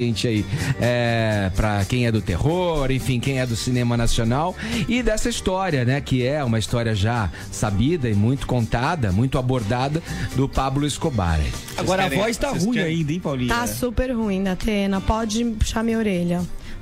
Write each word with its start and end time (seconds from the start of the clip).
Gente 0.00 0.26
aí 0.26 0.44
é, 0.80 1.50
para 1.54 1.84
quem 1.84 2.06
é 2.06 2.12
do 2.12 2.22
terror, 2.22 2.90
enfim, 2.90 3.20
quem 3.20 3.38
é 3.38 3.46
do 3.46 3.54
cinema 3.54 3.96
nacional 3.98 4.56
e 4.88 5.02
dessa 5.02 5.28
história, 5.28 5.84
né, 5.84 6.00
que 6.00 6.26
é 6.26 6.42
uma 6.42 6.58
história 6.58 6.94
já 6.94 7.30
sabida 7.52 8.08
e 8.08 8.14
muito 8.14 8.46
contada, 8.46 9.12
muito 9.12 9.36
abordada 9.38 10.02
do 10.34 10.48
Pablo 10.48 10.86
Escobar. 10.86 11.38
Agora 11.76 12.06
a 12.06 12.08
voz 12.08 12.36
tá 12.38 12.48
ruim 12.50 12.72
querem- 12.72 12.96
ainda, 12.98 13.12
hein, 13.12 13.20
Paulinha? 13.20 13.54
Tá 13.54 13.66
super 13.66 14.10
ruim, 14.12 14.42
Datena. 14.42 15.00
Pode 15.02 15.44
puxar 15.44 15.82
minha 15.84 15.98
orelha. 15.98 16.40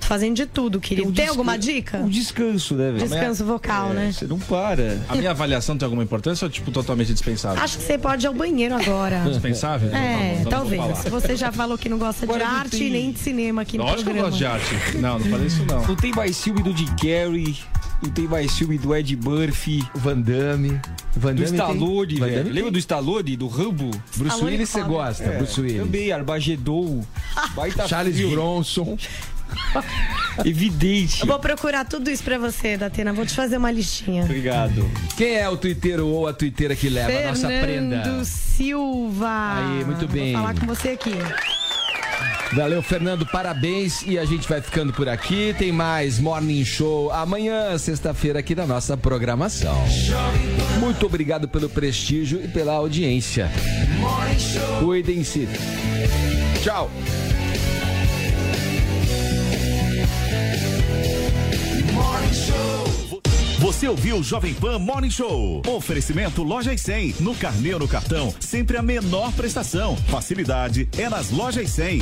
Fazendo 0.08 0.36
de 0.36 0.46
tudo, 0.46 0.80
querido. 0.80 1.08
um 1.08 1.12
Tem 1.12 1.28
alguma 1.28 1.58
dica? 1.58 1.98
Um 1.98 2.08
descanso, 2.08 2.74
né, 2.74 2.92
velho? 2.92 3.06
Descanso 3.06 3.44
vocal, 3.44 3.90
É, 3.90 3.94
né? 3.94 4.12
Você 4.12 4.26
não 4.26 4.38
para. 4.38 4.98
A 5.06 5.14
minha 5.14 5.32
avaliação 5.32 5.76
tem 5.76 5.84
alguma 5.84 6.02
importância 6.02 6.46
ou, 6.46 6.50
tipo, 6.50 6.70
totalmente 6.70 7.12
dispensável? 7.12 7.62
Acho 7.62 7.76
que 7.76 7.84
você 7.84 7.98
pode 7.98 8.24
ir 8.24 8.28
ao 8.28 8.32
banheiro 8.32 8.74
agora. 8.74 9.20
Dispensável? 9.28 9.94
É, 9.94 10.36
não 10.36 10.42
vou 10.44 10.50
talvez. 10.50 10.82
você 11.10 11.36
já 11.36 11.52
falou 11.52 11.76
que 11.76 11.90
não 11.90 11.98
gosta 11.98 12.24
Agora 12.24 12.42
de 12.42 12.50
não 12.50 12.56
arte 12.58 12.78
tem- 12.78 12.90
nem 12.90 13.12
de 13.12 13.18
cinema 13.18 13.60
aqui 13.60 13.76
no 13.76 13.84
Lógico 13.84 14.04
que 14.04 14.08
eu 14.18 14.22
programa. 14.22 14.30
gosto 14.30 14.38
de 14.38 14.46
arte. 14.80 14.96
Não, 14.96 15.18
não 15.18 15.26
falei 15.26 15.46
isso 15.46 15.64
não. 15.66 15.86
Não 15.86 15.94
tem 15.96 16.12
mais 16.12 16.42
filme 16.42 16.62
do 16.62 16.74
Jim 16.74 16.86
Carrey, 16.96 17.54
não 18.02 18.10
tem 18.10 18.26
mais 18.26 18.56
filme 18.56 18.78
do 18.78 18.96
Ed 18.96 19.14
Murphy, 19.14 19.84
Van 19.94 20.18
Damme. 20.22 20.80
Van 21.14 21.34
do 21.34 21.42
Damme 21.44 21.58
Stallone, 21.58 22.06
tem- 22.14 22.18
velho. 22.30 22.50
Lembra 22.50 22.70
do 22.70 22.78
Stallone, 22.78 23.36
do 23.36 23.46
Rambo? 23.46 23.90
Bruce 24.16 24.42
Willis 24.42 24.70
você 24.70 24.82
gosta, 24.84 25.24
É, 25.24 25.36
Bruce 25.36 25.60
Willis. 25.60 25.82
Também, 25.82 26.12
Armagedon. 26.12 27.04
Baita 27.54 27.86
Charles. 27.86 28.18
Bronson. 28.30 28.96
Evidente. 30.44 31.20
Eu 31.20 31.26
vou 31.26 31.38
procurar 31.38 31.84
tudo 31.84 32.10
isso 32.10 32.22
pra 32.22 32.38
você, 32.38 32.76
Datena. 32.76 33.12
Vou 33.12 33.26
te 33.26 33.34
fazer 33.34 33.56
uma 33.56 33.70
listinha. 33.70 34.24
Obrigado. 34.24 34.88
Quem 35.16 35.36
é 35.36 35.48
o 35.48 35.56
twitteiro 35.56 36.06
ou 36.06 36.28
a 36.28 36.32
twitteira 36.32 36.76
que 36.76 36.88
leva 36.88 37.10
a 37.10 37.28
nossa 37.30 37.48
prenda? 37.48 38.02
Fernando 38.02 38.24
Silva. 38.24 39.56
Aí, 39.56 39.84
muito 39.84 40.06
bem. 40.06 40.32
Vou 40.32 40.42
falar 40.42 40.60
com 40.60 40.66
você 40.66 40.90
aqui. 40.90 41.12
Valeu, 42.52 42.82
Fernando, 42.82 43.26
parabéns. 43.26 44.02
E 44.06 44.18
a 44.18 44.24
gente 44.24 44.48
vai 44.48 44.60
ficando 44.60 44.92
por 44.92 45.08
aqui. 45.08 45.54
Tem 45.58 45.70
mais 45.70 46.18
Morning 46.18 46.64
Show 46.64 47.12
amanhã, 47.12 47.76
sexta-feira, 47.76 48.38
aqui 48.38 48.54
na 48.54 48.66
nossa 48.66 48.96
programação. 48.96 49.76
Muito 50.80 51.04
obrigado 51.06 51.48
pelo 51.48 51.68
prestígio 51.68 52.42
e 52.42 52.48
pela 52.48 52.72
audiência. 52.72 53.50
Cuidem-se. 54.80 55.48
Tchau. 56.62 56.90
Você 63.68 63.86
ouviu 63.86 64.16
o 64.16 64.22
Jovem 64.22 64.54
Pan 64.54 64.78
Morning 64.78 65.10
Show. 65.10 65.60
Oferecimento 65.66 66.42
Lojas 66.42 66.80
100. 66.80 67.16
No 67.20 67.34
carnê 67.34 67.74
ou 67.74 67.80
no 67.80 67.86
cartão, 67.86 68.34
sempre 68.40 68.78
a 68.78 68.82
menor 68.82 69.30
prestação. 69.34 69.94
Facilidade 70.08 70.88
é 70.96 71.06
nas 71.10 71.30
Lojas 71.30 71.68
100. 71.68 72.00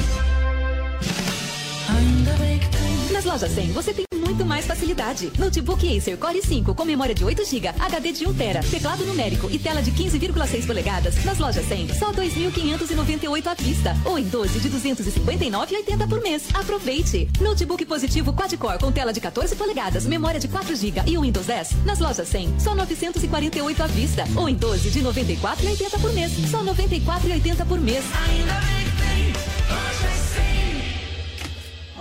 Nas 3.12 3.24
lojas 3.24 3.50
100 3.50 3.72
você 3.72 3.92
tem 3.92 4.05
muito 4.26 4.44
mais 4.44 4.66
facilidade. 4.66 5.32
Notebook 5.38 5.96
Acer 5.96 6.18
Core 6.18 6.42
5 6.42 6.74
com 6.74 6.84
memória 6.84 7.14
de 7.14 7.24
8 7.24 7.44
GB, 7.44 7.68
HD 7.68 8.12
de 8.12 8.26
1 8.26 8.34
TB, 8.34 8.70
teclado 8.70 9.06
numérico 9.06 9.48
e 9.48 9.58
tela 9.58 9.80
de 9.80 9.92
15,6 9.92 10.66
polegadas. 10.66 11.24
Nas 11.24 11.38
lojas 11.38 11.64
100, 11.66 11.94
só 11.94 12.12
2.598 12.12 13.46
à 13.46 13.54
vista 13.54 13.96
ou 14.04 14.18
em 14.18 14.24
12 14.24 14.58
de 14.58 14.68
259,80 14.68 16.08
por 16.08 16.20
mês. 16.20 16.42
Aproveite! 16.52 17.28
Notebook 17.40 17.84
positivo 17.86 18.32
quad-core 18.32 18.80
com 18.80 18.90
tela 18.90 19.12
de 19.12 19.20
14 19.20 19.54
polegadas, 19.54 20.04
memória 20.04 20.40
de 20.40 20.48
4 20.48 20.74
GB 20.74 21.02
e 21.06 21.16
o 21.16 21.20
Windows 21.20 21.46
10. 21.46 21.84
Nas 21.84 22.00
lojas 22.00 22.26
100, 22.26 22.58
só 22.58 22.74
948 22.74 23.82
à 23.82 23.86
vista 23.86 24.24
ou 24.34 24.48
em 24.48 24.56
12 24.56 24.90
de 24.90 25.00
94,80 25.02 26.00
por 26.00 26.12
mês. 26.12 26.32
Só 26.50 26.64
94,80 26.64 27.64
por 27.64 27.80
mês. 27.80 28.04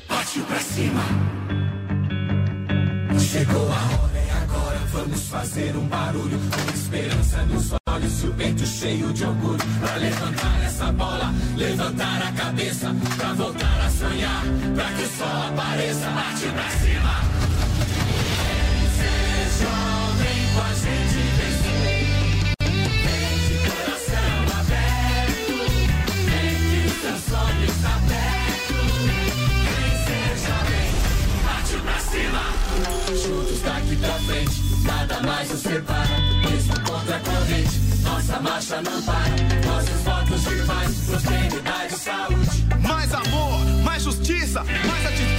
Partiu 0.08 0.44
pra 0.46 0.60
cima. 0.60 1.65
Chegou 3.36 3.68
a 3.68 3.82
hora 4.00 4.18
e 4.26 4.32
agora 4.44 4.80
vamos 4.94 5.28
fazer 5.28 5.76
um 5.76 5.86
barulho. 5.88 6.40
Com 6.40 6.74
esperança 6.74 7.44
nos 7.44 7.74
olhos 7.90 8.24
e 8.24 8.28
o 8.28 8.34
peito 8.34 8.66
cheio 8.66 9.12
de 9.12 9.26
orgulho. 9.26 9.60
Pra 9.82 9.96
levantar 9.98 10.64
essa 10.64 10.90
bola, 10.94 11.34
levantar 11.58 12.22
a 12.22 12.32
cabeça. 12.32 12.96
Pra 13.18 13.34
voltar 13.34 13.82
a 13.86 13.90
sonhar, 13.90 14.42
pra 14.74 14.86
que 14.86 15.04
o 15.04 15.10
sol 15.10 15.48
apareça. 15.50 16.10
Partiu 16.12 16.54
pra 16.54 16.70
cima. 16.70 17.22
Ser 18.96 19.50
jovem 19.60 20.48
com 20.54 20.62
a 20.62 20.74
gente 20.74 21.20
vencer. 21.36 22.08
Vem 23.04 23.36
de 23.50 23.56
coração 23.68 24.38
aberto. 24.62 25.56
Vem 26.24 26.56
que 26.72 26.88
o 26.88 26.90
seu 27.02 27.18
sonho 27.36 27.66
está 27.66 28.00
perto. 28.08 28.25
Juntos 33.16 33.62
daqui 33.62 33.96
pra 33.96 34.14
frente, 34.26 34.62
nada 34.84 35.20
mais 35.22 35.50
nos 35.50 35.62
separa. 35.62 36.20
Mesmo 36.50 36.74
contra 36.82 37.16
a 37.16 37.20
corrente, 37.20 37.80
nossa 38.04 38.40
marcha 38.40 38.82
não 38.82 39.02
para. 39.02 39.30
Nossos 39.66 40.02
votos 40.04 40.42
de 40.44 40.66
paz, 40.66 40.96
prosperidade 41.08 41.94
e 41.94 41.98
saúde. 41.98 42.66
Mais 42.88 43.14
amor, 43.14 43.60
mais 43.84 44.04
justiça, 44.04 44.64
mais 44.64 45.06
atitude. 45.06 45.35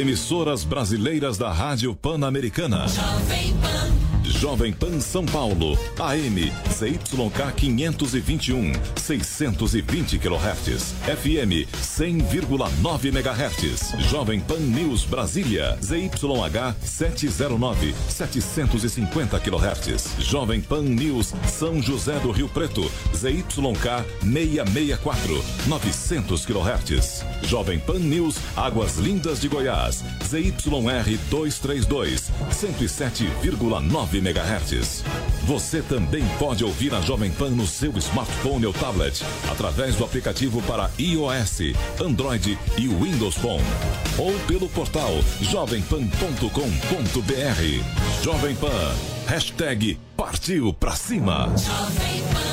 Emissoras 0.00 0.64
brasileiras 0.64 1.36
da 1.36 1.52
Rádio 1.52 1.94
Pan-Americana. 1.94 2.86
Jovem 2.88 3.52
Pan. 3.60 3.99
Jovem 4.40 4.72
Pan 4.72 4.98
São 5.00 5.26
Paulo, 5.26 5.76
AM, 5.98 6.50
ZYK 6.72 7.52
521, 7.56 8.72
620 8.96 10.18
kHz, 10.18 10.94
FM 11.04 11.66
100,9 11.78 13.04
MHz. 13.12 13.92
Jovem 14.10 14.40
Pan 14.40 14.60
News 14.60 15.04
Brasília, 15.04 15.76
ZYH 15.82 16.74
709, 16.82 17.94
750 18.08 19.40
kHz. 19.40 20.16
Jovem 20.20 20.62
Pan 20.62 20.84
News 20.84 21.34
São 21.46 21.82
José 21.82 22.18
do 22.20 22.30
Rio 22.32 22.48
Preto, 22.48 22.90
ZYK 23.12 24.06
664, 24.22 25.44
900 25.66 26.46
kHz. 26.46 27.24
Jovem 27.42 27.78
Pan 27.78 27.98
News 27.98 28.36
Águas 28.56 28.96
Lindas 28.96 29.38
de 29.38 29.48
Goiás, 29.48 30.02
ZYR 30.24 31.18
232, 31.28 32.30
107,9 32.50 34.14
MHz. 34.14 34.29
Você 35.44 35.82
também 35.82 36.24
pode 36.38 36.64
ouvir 36.64 36.94
a 36.94 37.00
Jovem 37.00 37.30
Pan 37.30 37.50
no 37.50 37.66
seu 37.66 37.96
smartphone 37.98 38.66
ou 38.66 38.72
tablet, 38.72 39.22
através 39.50 39.96
do 39.96 40.04
aplicativo 40.04 40.62
para 40.62 40.90
iOS, 40.98 41.74
Android 42.00 42.58
e 42.76 42.88
Windows 42.88 43.34
Phone. 43.34 43.64
Ou 44.18 44.32
pelo 44.46 44.68
portal 44.68 45.12
jovempan.com.br. 45.40 48.22
Jovem 48.22 48.54
Pan, 48.56 48.94
hashtag 49.26 49.98
partiu 50.16 50.72
pra 50.72 50.92
cima. 50.92 51.52
Jovem 51.56 52.22
Pan. 52.32 52.50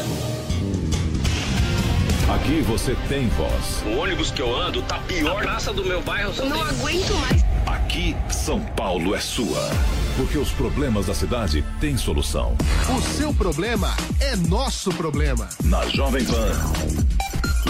Aqui 2.33 2.62
você 2.62 2.94
tem 3.07 3.30
voz. 3.30 3.83
O 3.85 4.01
ônibus 4.01 4.31
que 4.31 4.41
eu 4.41 4.53
ando 4.53 4.81
tá 4.81 5.00
pior. 5.00 5.38
A 5.38 5.44
praça 5.44 5.71
do 5.71 5.85
meu 5.85 6.01
bairro 6.01 6.33
só 6.33 6.44
Não 6.44 6.62
aguento 6.62 7.13
mais. 7.15 7.56
Aqui, 7.88 8.13
São 8.30 8.60
Paulo 8.60 9.16
é 9.16 9.19
sua. 9.22 9.69
Porque 10.18 10.38
os 10.38 10.51
problemas 10.51 11.06
da 11.06 11.13
cidade 11.13 11.63
têm 11.80 11.98
solução. 11.98 12.54
O 12.94 13.01
seu 13.01 13.34
problema 13.34 13.95
é 14.19 14.36
nosso 14.36 14.89
problema. 14.92 15.48
Na 15.63 15.88
Jovem 15.88 16.25
Pan. 16.25 16.51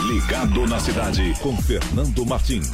Ligado 0.08 0.66
na 0.66 0.80
cidade 0.80 1.36
com 1.40 1.56
Fernando 1.62 2.26
Martins. 2.26 2.68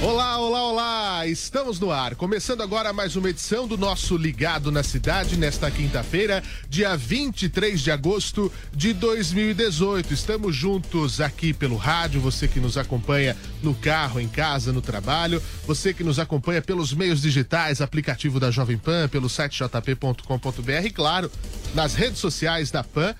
Olá, 0.00 0.38
olá, 0.38 0.62
olá! 0.62 1.07
Estamos 1.26 1.80
no 1.80 1.90
ar. 1.90 2.14
Começando 2.14 2.62
agora 2.62 2.92
mais 2.92 3.16
uma 3.16 3.30
edição 3.30 3.66
do 3.66 3.76
nosso 3.76 4.16
Ligado 4.16 4.70
na 4.70 4.82
Cidade, 4.82 5.36
nesta 5.36 5.70
quinta-feira, 5.70 6.42
dia 6.68 6.96
23 6.96 7.80
de 7.80 7.90
agosto 7.90 8.52
de 8.72 8.92
2018. 8.92 10.14
Estamos 10.14 10.54
juntos 10.54 11.20
aqui 11.20 11.52
pelo 11.52 11.76
rádio, 11.76 12.20
você 12.20 12.46
que 12.46 12.60
nos 12.60 12.76
acompanha 12.78 13.36
no 13.62 13.74
carro, 13.74 14.20
em 14.20 14.28
casa, 14.28 14.72
no 14.72 14.80
trabalho, 14.80 15.42
você 15.66 15.92
que 15.92 16.04
nos 16.04 16.18
acompanha 16.18 16.62
pelos 16.62 16.92
meios 16.92 17.20
digitais, 17.20 17.80
aplicativo 17.80 18.38
da 18.38 18.50
Jovem 18.50 18.78
Pan, 18.78 19.08
pelo 19.08 19.28
site 19.28 19.58
jp.com.br 19.58 20.84
e, 20.84 20.90
claro, 20.90 21.30
nas 21.74 21.94
redes 21.94 22.18
sociais 22.18 22.70
da 22.70 22.84
Pan 22.84 23.14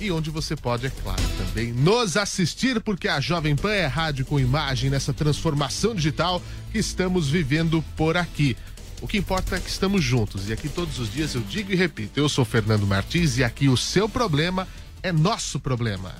e 0.00 0.10
onde 0.10 0.30
você 0.30 0.56
pode, 0.56 0.86
é 0.86 0.90
claro, 0.90 1.22
também 1.38 1.72
nos 1.72 2.16
assistir, 2.16 2.80
porque 2.80 3.08
a 3.08 3.20
Jovem 3.20 3.54
Pan 3.54 3.72
é 3.72 3.86
rádio 3.86 4.24
com 4.24 4.38
imagem 4.38 4.90
nessa 4.90 5.12
transformação 5.12 5.94
digital 5.94 6.42
que 6.70 6.78
estamos 6.78 7.28
vivendo 7.28 7.82
por 7.96 8.16
aqui. 8.16 8.56
O 9.00 9.08
que 9.08 9.18
importa 9.18 9.56
é 9.56 9.60
que 9.60 9.68
estamos 9.68 10.02
juntos 10.02 10.48
e 10.48 10.52
aqui 10.52 10.68
todos 10.68 10.98
os 10.98 11.12
dias 11.12 11.34
eu 11.34 11.40
digo 11.40 11.72
e 11.72 11.76
repito: 11.76 12.20
eu 12.20 12.28
sou 12.28 12.44
Fernando 12.44 12.86
Martins 12.86 13.36
e 13.36 13.44
aqui 13.44 13.68
o 13.68 13.76
seu 13.76 14.08
problema 14.08 14.66
é 15.02 15.10
nosso 15.10 15.58
problema. 15.58 16.14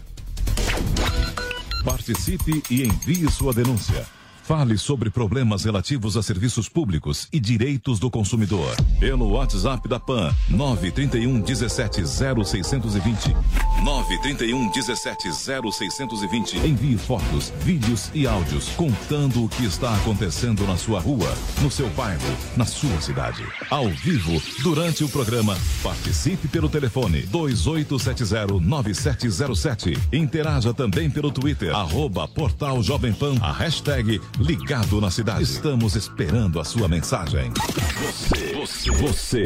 Participe 1.84 2.62
e 2.70 2.82
envie 2.82 3.30
sua 3.30 3.52
denúncia. 3.52 4.06
Fale 4.42 4.76
sobre 4.76 5.08
problemas 5.08 5.64
relativos 5.64 6.16
a 6.16 6.22
serviços 6.22 6.68
públicos 6.68 7.28
e 7.32 7.38
direitos 7.38 8.00
do 8.00 8.10
consumidor. 8.10 8.74
Pelo 8.98 9.30
WhatsApp 9.30 9.88
da 9.88 10.00
PAN, 10.00 10.34
931 10.50 11.40
17 11.40 12.02
0620. 12.04 13.36
931 13.84 14.68
17 14.70 15.30
0620. 15.32 16.58
Envie 16.58 16.98
fotos, 16.98 17.52
vídeos 17.60 18.10
e 18.12 18.26
áudios 18.26 18.70
contando 18.70 19.44
o 19.44 19.48
que 19.48 19.64
está 19.64 19.94
acontecendo 19.94 20.66
na 20.66 20.76
sua 20.76 20.98
rua, 20.98 21.32
no 21.62 21.70
seu 21.70 21.88
bairro, 21.90 22.36
na 22.56 22.64
sua 22.64 23.00
cidade. 23.00 23.46
Ao 23.70 23.88
vivo, 23.88 24.42
durante 24.64 25.04
o 25.04 25.08
programa, 25.08 25.56
participe 25.84 26.48
pelo 26.48 26.68
telefone 26.68 27.22
28709707. 27.28 29.96
Interaja 30.12 30.74
também 30.74 31.08
pelo 31.08 31.30
Twitter, 31.30 31.72
arroba 31.74 32.26
Portal 32.26 32.82
Jovem 32.82 33.12
Pan, 33.12 33.36
a 33.40 33.52
hashtag 33.52 34.20
Ligado 34.38 35.00
na 35.00 35.10
Cidade. 35.10 35.42
Estamos 35.42 35.94
esperando 35.94 36.58
a 36.58 36.64
sua 36.64 36.88
mensagem. 36.88 37.52
Você, 38.00 38.54
você, 38.54 38.90
você. 38.90 39.42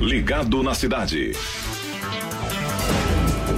Ligado 0.00 0.62
na 0.62 0.74
Cidade. 0.74 1.32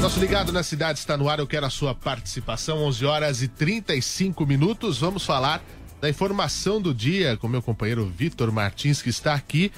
Nosso 0.01 0.19
Ligado 0.21 0.53
na 0.53 0.63
Cidade 0.63 0.99
está 0.99 1.17
no 1.17 1.29
ar, 1.29 1.39
eu 1.39 1.47
quero 1.47 1.65
a 1.65 1.71
sua 1.71 1.95
participação, 1.95 2.83
11 2.85 3.07
horas 3.07 3.43
e 3.43 3.49
35 3.49 4.45
minutos. 4.45 4.99
Vamos 4.99 5.25
falar 5.25 5.65
da 6.01 6.11
informação 6.11 6.81
do 6.81 6.93
dia 6.93 7.37
com 7.37 7.49
meu 7.49 7.63
companheiro 7.63 8.05
Vitor 8.05 8.53
Martins, 8.53 9.01
que 9.01 9.09
está 9.09 9.35
aqui, 9.35 9.73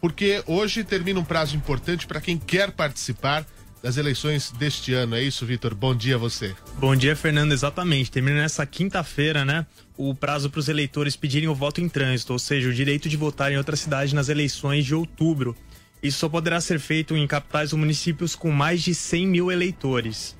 porque 0.00 0.42
hoje 0.46 0.84
termina 0.84 1.20
um 1.20 1.24
prazo 1.24 1.56
importante 1.56 2.06
para 2.06 2.20
quem 2.20 2.36
quer 2.36 2.72
participar 2.72 3.46
das 3.82 3.96
eleições 3.96 4.50
deste 4.52 4.92
ano. 4.92 5.14
É 5.16 5.22
isso, 5.22 5.46
Vitor? 5.46 5.74
Bom 5.74 5.94
dia 5.94 6.16
a 6.16 6.18
você. 6.18 6.54
Bom 6.78 6.94
dia, 6.94 7.16
Fernando. 7.16 7.52
Exatamente. 7.52 8.10
Termina 8.10 8.36
nessa 8.42 8.64
quinta-feira, 8.66 9.44
né? 9.44 9.66
O 9.96 10.14
prazo 10.14 10.50
para 10.50 10.60
os 10.60 10.68
eleitores 10.68 11.16
pedirem 11.16 11.48
o 11.48 11.54
voto 11.54 11.80
em 11.80 11.88
trânsito, 11.88 12.32
ou 12.32 12.38
seja, 12.38 12.68
o 12.68 12.74
direito 12.74 13.08
de 13.08 13.16
votar 13.16 13.50
em 13.52 13.56
outra 13.58 13.76
cidade 13.76 14.14
nas 14.14 14.28
eleições 14.28 14.84
de 14.84 14.94
outubro. 14.94 15.56
Isso 16.02 16.18
só 16.18 16.28
poderá 16.28 16.60
ser 16.60 16.78
feito 16.80 17.14
em 17.16 17.26
capitais 17.26 17.72
ou 17.72 17.78
municípios 17.78 18.34
com 18.34 18.50
mais 18.50 18.82
de 18.82 18.94
100 18.94 19.26
mil 19.26 19.50
eleitores. 19.52 20.34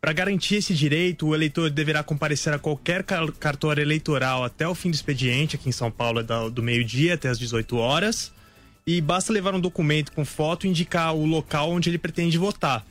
Para 0.00 0.12
garantir 0.12 0.56
esse 0.56 0.74
direito, 0.74 1.26
o 1.26 1.34
eleitor 1.34 1.70
deverá 1.70 2.02
comparecer 2.02 2.52
a 2.52 2.58
qualquer 2.58 3.02
car- 3.02 3.32
cartório 3.32 3.82
eleitoral 3.82 4.44
até 4.44 4.68
o 4.68 4.74
fim 4.74 4.90
do 4.90 4.94
expediente, 4.94 5.56
aqui 5.56 5.68
em 5.68 5.72
São 5.72 5.90
Paulo 5.90 6.20
é 6.20 6.50
do 6.50 6.62
meio-dia 6.62 7.14
até 7.14 7.28
as 7.28 7.38
18 7.38 7.76
horas. 7.76 8.32
E 8.88 9.02
basta 9.02 9.34
levar 9.34 9.54
um 9.54 9.60
documento 9.60 10.12
com 10.12 10.24
foto 10.24 10.66
e 10.66 10.70
indicar 10.70 11.14
o 11.14 11.26
local 11.26 11.72
onde 11.72 11.90
ele 11.90 11.98
pretende 11.98 12.38
votar. 12.38 12.86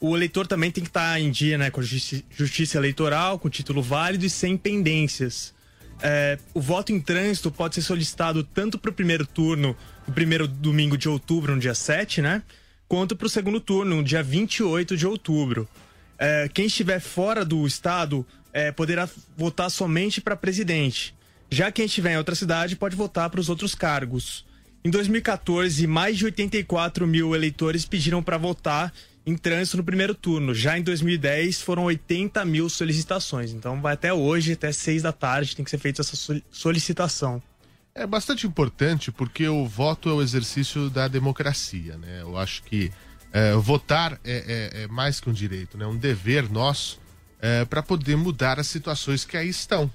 O 0.00 0.16
eleitor 0.16 0.44
também 0.44 0.72
tem 0.72 0.82
que 0.82 0.90
estar 0.90 1.20
em 1.20 1.30
dia 1.30 1.56
né, 1.56 1.70
com 1.70 1.80
a 1.80 1.84
justi- 1.84 2.24
justiça 2.36 2.76
eleitoral, 2.76 3.38
com 3.38 3.48
título 3.48 3.80
válido 3.80 4.26
e 4.26 4.28
sem 4.28 4.56
pendências. 4.56 5.54
É, 6.02 6.36
o 6.52 6.60
voto 6.60 6.90
em 6.90 7.00
trânsito 7.00 7.48
pode 7.48 7.76
ser 7.76 7.82
solicitado 7.82 8.42
tanto 8.42 8.76
para 8.76 8.90
o 8.90 8.92
primeiro 8.92 9.24
turno, 9.24 9.76
no 10.04 10.12
primeiro 10.12 10.48
domingo 10.48 10.98
de 10.98 11.08
outubro, 11.08 11.54
no 11.54 11.60
dia 11.60 11.76
7, 11.76 12.20
né? 12.20 12.42
Quanto 12.88 13.14
para 13.14 13.28
o 13.28 13.30
segundo 13.30 13.60
turno, 13.60 13.98
no 13.98 14.02
dia 14.02 14.24
28 14.24 14.96
de 14.96 15.06
outubro. 15.06 15.68
É, 16.18 16.50
quem 16.52 16.66
estiver 16.66 16.98
fora 16.98 17.44
do 17.44 17.64
estado 17.68 18.26
é, 18.52 18.72
poderá 18.72 19.08
votar 19.36 19.70
somente 19.70 20.20
para 20.20 20.34
presidente. 20.34 21.14
Já 21.48 21.70
quem 21.70 21.84
estiver 21.84 22.14
em 22.14 22.18
outra 22.18 22.34
cidade 22.34 22.74
pode 22.74 22.96
votar 22.96 23.30
para 23.30 23.38
os 23.38 23.48
outros 23.48 23.76
cargos. 23.76 24.49
Em 24.84 24.90
2014, 24.90 25.86
mais 25.86 26.16
de 26.16 26.24
84 26.24 27.06
mil 27.06 27.34
eleitores 27.34 27.84
pediram 27.84 28.22
para 28.22 28.38
votar 28.38 28.92
em 29.26 29.36
trânsito 29.36 29.76
no 29.76 29.84
primeiro 29.84 30.14
turno. 30.14 30.54
Já 30.54 30.78
em 30.78 30.82
2010, 30.82 31.60
foram 31.60 31.84
80 31.84 32.42
mil 32.46 32.68
solicitações. 32.70 33.50
Então, 33.52 33.80
vai 33.80 33.92
até 33.92 34.12
hoje, 34.12 34.52
até 34.52 34.72
6 34.72 35.02
da 35.02 35.12
tarde, 35.12 35.54
tem 35.54 35.64
que 35.64 35.70
ser 35.70 35.78
feita 35.78 36.00
essa 36.00 36.16
soli- 36.16 36.42
solicitação. 36.50 37.42
É 37.94 38.06
bastante 38.06 38.46
importante 38.46 39.12
porque 39.12 39.46
o 39.48 39.66
voto 39.66 40.08
é 40.08 40.12
o 40.12 40.22
exercício 40.22 40.88
da 40.88 41.06
democracia, 41.08 41.98
né? 41.98 42.22
Eu 42.22 42.38
acho 42.38 42.62
que 42.62 42.90
é, 43.32 43.52
votar 43.54 44.18
é, 44.24 44.70
é- 44.74 44.82
é 44.84 44.86
mais 44.88 45.20
que 45.20 45.28
um 45.28 45.32
direito, 45.32 45.76
né? 45.76 45.86
Um 45.86 45.96
dever 45.96 46.50
nosso 46.50 46.98
para 47.70 47.82
poder 47.82 48.16
mudar 48.18 48.60
as 48.60 48.66
situações 48.66 49.24
que 49.24 49.34
aí 49.34 49.48
estão. 49.48 49.90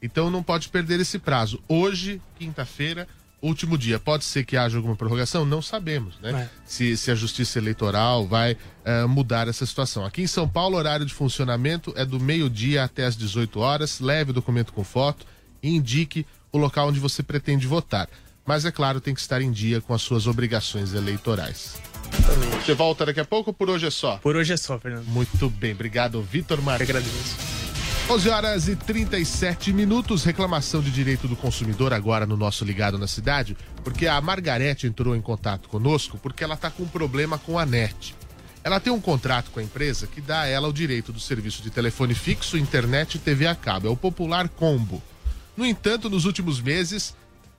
Então 0.00 0.30
não 0.30 0.44
pode 0.44 0.68
perder 0.68 1.00
esse 1.00 1.18
prazo. 1.18 1.60
Hoje, 1.68 2.20
quinta-feira, 2.38 3.08
último 3.46 3.76
dia. 3.76 3.98
Pode 3.98 4.24
ser 4.24 4.44
que 4.44 4.56
haja 4.56 4.76
alguma 4.76 4.96
prorrogação? 4.96 5.44
Não 5.44 5.60
sabemos, 5.60 6.18
né? 6.20 6.48
Se, 6.64 6.96
se 6.96 7.10
a 7.10 7.14
justiça 7.14 7.58
eleitoral 7.58 8.26
vai 8.26 8.56
eh, 8.84 9.04
mudar 9.06 9.48
essa 9.48 9.66
situação. 9.66 10.04
Aqui 10.04 10.22
em 10.22 10.26
São 10.26 10.48
Paulo, 10.48 10.76
o 10.76 10.78
horário 10.78 11.04
de 11.04 11.12
funcionamento 11.12 11.92
é 11.96 12.04
do 12.04 12.18
meio-dia 12.18 12.84
até 12.84 13.04
as 13.04 13.16
18 13.16 13.60
horas. 13.60 14.00
Leve 14.00 14.30
o 14.30 14.34
documento 14.34 14.72
com 14.72 14.82
foto 14.82 15.26
e 15.62 15.74
indique 15.74 16.26
o 16.50 16.58
local 16.58 16.88
onde 16.88 17.00
você 17.00 17.22
pretende 17.22 17.66
votar. 17.66 18.08
Mas 18.46 18.64
é 18.64 18.70
claro, 18.70 19.00
tem 19.00 19.14
que 19.14 19.20
estar 19.20 19.40
em 19.40 19.50
dia 19.50 19.80
com 19.80 19.94
as 19.94 20.02
suas 20.02 20.26
obrigações 20.26 20.92
eleitorais. 20.92 21.76
Você 22.62 22.74
volta 22.74 23.06
daqui 23.06 23.20
a 23.20 23.24
pouco 23.24 23.50
ou 23.50 23.54
por 23.54 23.70
hoje 23.70 23.86
é 23.86 23.90
só? 23.90 24.18
Por 24.18 24.36
hoje 24.36 24.52
é 24.52 24.56
só, 24.56 24.78
Fernando. 24.78 25.06
Muito 25.06 25.48
bem, 25.48 25.72
obrigado, 25.72 26.22
Vitor 26.22 26.60
Martins. 26.60 26.88
agradeço. 26.88 27.53
11 28.08 28.28
horas 28.28 28.68
e 28.68 28.76
37 28.76 29.72
minutos, 29.72 30.24
reclamação 30.24 30.82
de 30.82 30.90
direito 30.90 31.26
do 31.26 31.34
consumidor 31.34 31.94
agora 31.94 32.26
no 32.26 32.36
nosso 32.36 32.62
Ligado 32.62 32.98
na 32.98 33.06
Cidade, 33.06 33.56
porque 33.82 34.06
a 34.06 34.20
Margarete 34.20 34.86
entrou 34.86 35.16
em 35.16 35.22
contato 35.22 35.70
conosco 35.70 36.18
porque 36.18 36.44
ela 36.44 36.52
está 36.52 36.70
com 36.70 36.82
um 36.82 36.88
problema 36.88 37.38
com 37.38 37.58
a 37.58 37.64
NET. 37.64 38.14
Ela 38.62 38.78
tem 38.78 38.92
um 38.92 39.00
contrato 39.00 39.50
com 39.50 39.58
a 39.58 39.62
empresa 39.62 40.06
que 40.06 40.20
dá 40.20 40.42
a 40.42 40.46
ela 40.46 40.68
o 40.68 40.72
direito 40.72 41.14
do 41.14 41.18
serviço 41.18 41.62
de 41.62 41.70
telefone 41.70 42.14
fixo, 42.14 42.58
internet 42.58 43.14
e 43.14 43.18
TV 43.18 43.46
a 43.46 43.54
cabo, 43.54 43.88
é 43.88 43.90
o 43.90 43.96
popular 43.96 44.50
combo. 44.50 45.02
No 45.56 45.64
entanto, 45.64 46.10
nos 46.10 46.26
últimos 46.26 46.60
meses, 46.60 47.14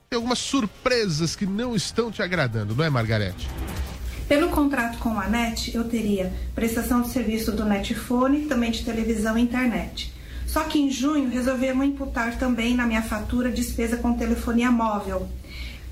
tem 0.08 0.16
algumas 0.16 0.38
surpresas 0.38 1.34
que 1.34 1.44
não 1.44 1.74
estão 1.74 2.08
te 2.08 2.22
agradando, 2.22 2.72
não 2.72 2.84
é, 2.84 2.88
Margarete? 2.88 3.48
Pelo 4.28 4.48
contrato 4.50 4.98
com 4.98 5.18
a 5.18 5.26
NET, 5.26 5.74
eu 5.74 5.84
teria 5.84 6.32
prestação 6.54 7.02
de 7.02 7.08
serviço 7.08 7.50
do 7.50 7.64
Netfone, 7.64 8.46
também 8.46 8.70
de 8.70 8.84
televisão 8.84 9.36
e 9.36 9.42
internet. 9.42 10.15
Só 10.56 10.64
que 10.64 10.78
em 10.78 10.90
junho 10.90 11.28
resolveram 11.28 11.84
imputar 11.84 12.38
também 12.38 12.74
na 12.74 12.86
minha 12.86 13.02
fatura 13.02 13.50
despesa 13.50 13.98
com 13.98 14.14
telefonia 14.14 14.70
móvel. 14.70 15.28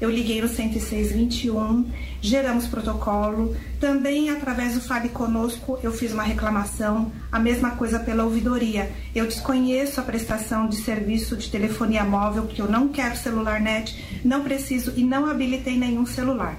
Eu 0.01 0.09
liguei 0.09 0.41
no 0.41 0.49
10621, 0.49 1.85
geramos 2.23 2.67
protocolo, 2.67 3.55
também 3.79 4.31
através 4.31 4.73
do 4.73 4.81
Fale 4.81 5.11
Conosco 5.11 5.79
eu 5.83 5.93
fiz 5.93 6.15
uma 6.15 6.23
reclamação, 6.23 7.13
a 7.31 7.39
mesma 7.39 7.73
coisa 7.73 7.99
pela 7.99 8.25
ouvidoria. 8.25 8.91
Eu 9.15 9.27
desconheço 9.27 10.01
a 10.01 10.03
prestação 10.03 10.67
de 10.67 10.77
serviço 10.77 11.37
de 11.37 11.51
telefonia 11.51 12.03
móvel, 12.03 12.45
porque 12.45 12.63
eu 12.63 12.71
não 12.71 12.89
quero 12.89 13.19
celular 13.19 13.61
net, 13.61 14.23
não 14.25 14.43
preciso 14.43 14.95
e 14.97 15.05
não 15.05 15.27
habilitei 15.27 15.77
nenhum 15.77 16.07
celular. 16.07 16.59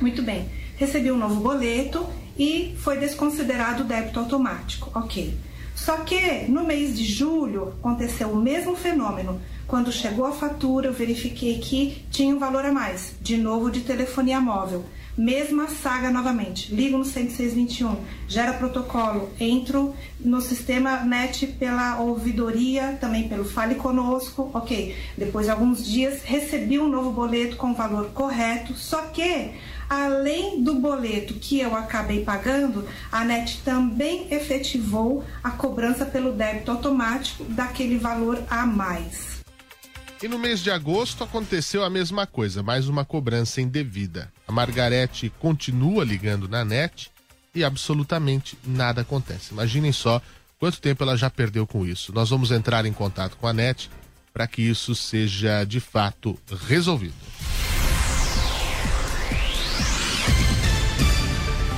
Muito 0.00 0.24
bem. 0.24 0.48
Recebi 0.76 1.12
um 1.12 1.16
novo 1.16 1.36
boleto 1.36 2.04
e 2.36 2.74
foi 2.78 2.98
desconsiderado 2.98 3.84
o 3.84 3.86
débito 3.86 4.18
automático. 4.18 4.90
Ok. 4.92 5.46
Só 5.84 5.98
que 5.98 6.44
no 6.48 6.64
mês 6.64 6.98
de 6.98 7.04
julho 7.04 7.74
aconteceu 7.78 8.30
o 8.30 8.36
mesmo 8.36 8.74
fenômeno. 8.74 9.40
Quando 9.66 9.92
chegou 9.92 10.26
a 10.26 10.32
fatura, 10.32 10.88
eu 10.88 10.92
verifiquei 10.92 11.58
que 11.58 12.04
tinha 12.10 12.34
um 12.34 12.38
valor 12.38 12.64
a 12.64 12.72
mais, 12.72 13.14
de 13.20 13.36
novo 13.36 13.70
de 13.70 13.82
telefonia 13.82 14.40
móvel. 14.40 14.84
Mesma 15.16 15.68
saga 15.68 16.10
novamente. 16.10 16.74
Ligo 16.74 16.98
no 16.98 17.04
10621, 17.04 17.96
gera 18.26 18.54
protocolo, 18.54 19.30
entro 19.38 19.94
no 20.20 20.40
sistema 20.40 21.04
NET 21.04 21.46
pela 21.46 22.00
ouvidoria, 22.00 22.98
também 23.00 23.28
pelo 23.28 23.44
Fale 23.44 23.76
Conosco. 23.76 24.50
Ok. 24.52 24.96
Depois 25.16 25.46
de 25.46 25.52
alguns 25.52 25.86
dias, 25.86 26.22
recebi 26.24 26.78
um 26.78 26.88
novo 26.88 27.12
boleto 27.12 27.56
com 27.56 27.70
o 27.70 27.74
valor 27.74 28.10
correto, 28.12 28.74
só 28.74 29.02
que 29.02 29.52
Além 29.88 30.62
do 30.62 30.74
boleto 30.74 31.34
que 31.34 31.58
eu 31.58 31.74
acabei 31.74 32.22
pagando, 32.22 32.86
a 33.10 33.24
NET 33.24 33.62
também 33.64 34.26
efetivou 34.30 35.24
a 35.42 35.50
cobrança 35.50 36.04
pelo 36.04 36.32
débito 36.32 36.70
automático 36.70 37.44
daquele 37.44 37.96
valor 37.96 38.42
a 38.50 38.66
mais. 38.66 39.38
E 40.22 40.26
no 40.26 40.38
mês 40.38 40.60
de 40.60 40.70
agosto 40.70 41.22
aconteceu 41.22 41.84
a 41.84 41.88
mesma 41.88 42.26
coisa, 42.26 42.62
mais 42.62 42.88
uma 42.88 43.04
cobrança 43.04 43.60
indevida. 43.60 44.30
A 44.48 44.52
Margarete 44.52 45.32
continua 45.38 46.04
ligando 46.04 46.48
na 46.48 46.64
net 46.64 47.10
e 47.54 47.64
absolutamente 47.64 48.58
nada 48.66 49.02
acontece. 49.02 49.52
Imaginem 49.52 49.92
só 49.92 50.20
quanto 50.58 50.80
tempo 50.80 51.02
ela 51.04 51.16
já 51.16 51.30
perdeu 51.30 51.66
com 51.66 51.86
isso. 51.86 52.12
Nós 52.12 52.30
vamos 52.30 52.50
entrar 52.50 52.84
em 52.84 52.92
contato 52.92 53.36
com 53.36 53.46
a 53.46 53.52
net 53.52 53.88
para 54.32 54.46
que 54.46 54.60
isso 54.60 54.94
seja 54.94 55.64
de 55.64 55.80
fato 55.80 56.38
resolvido. 56.66 57.14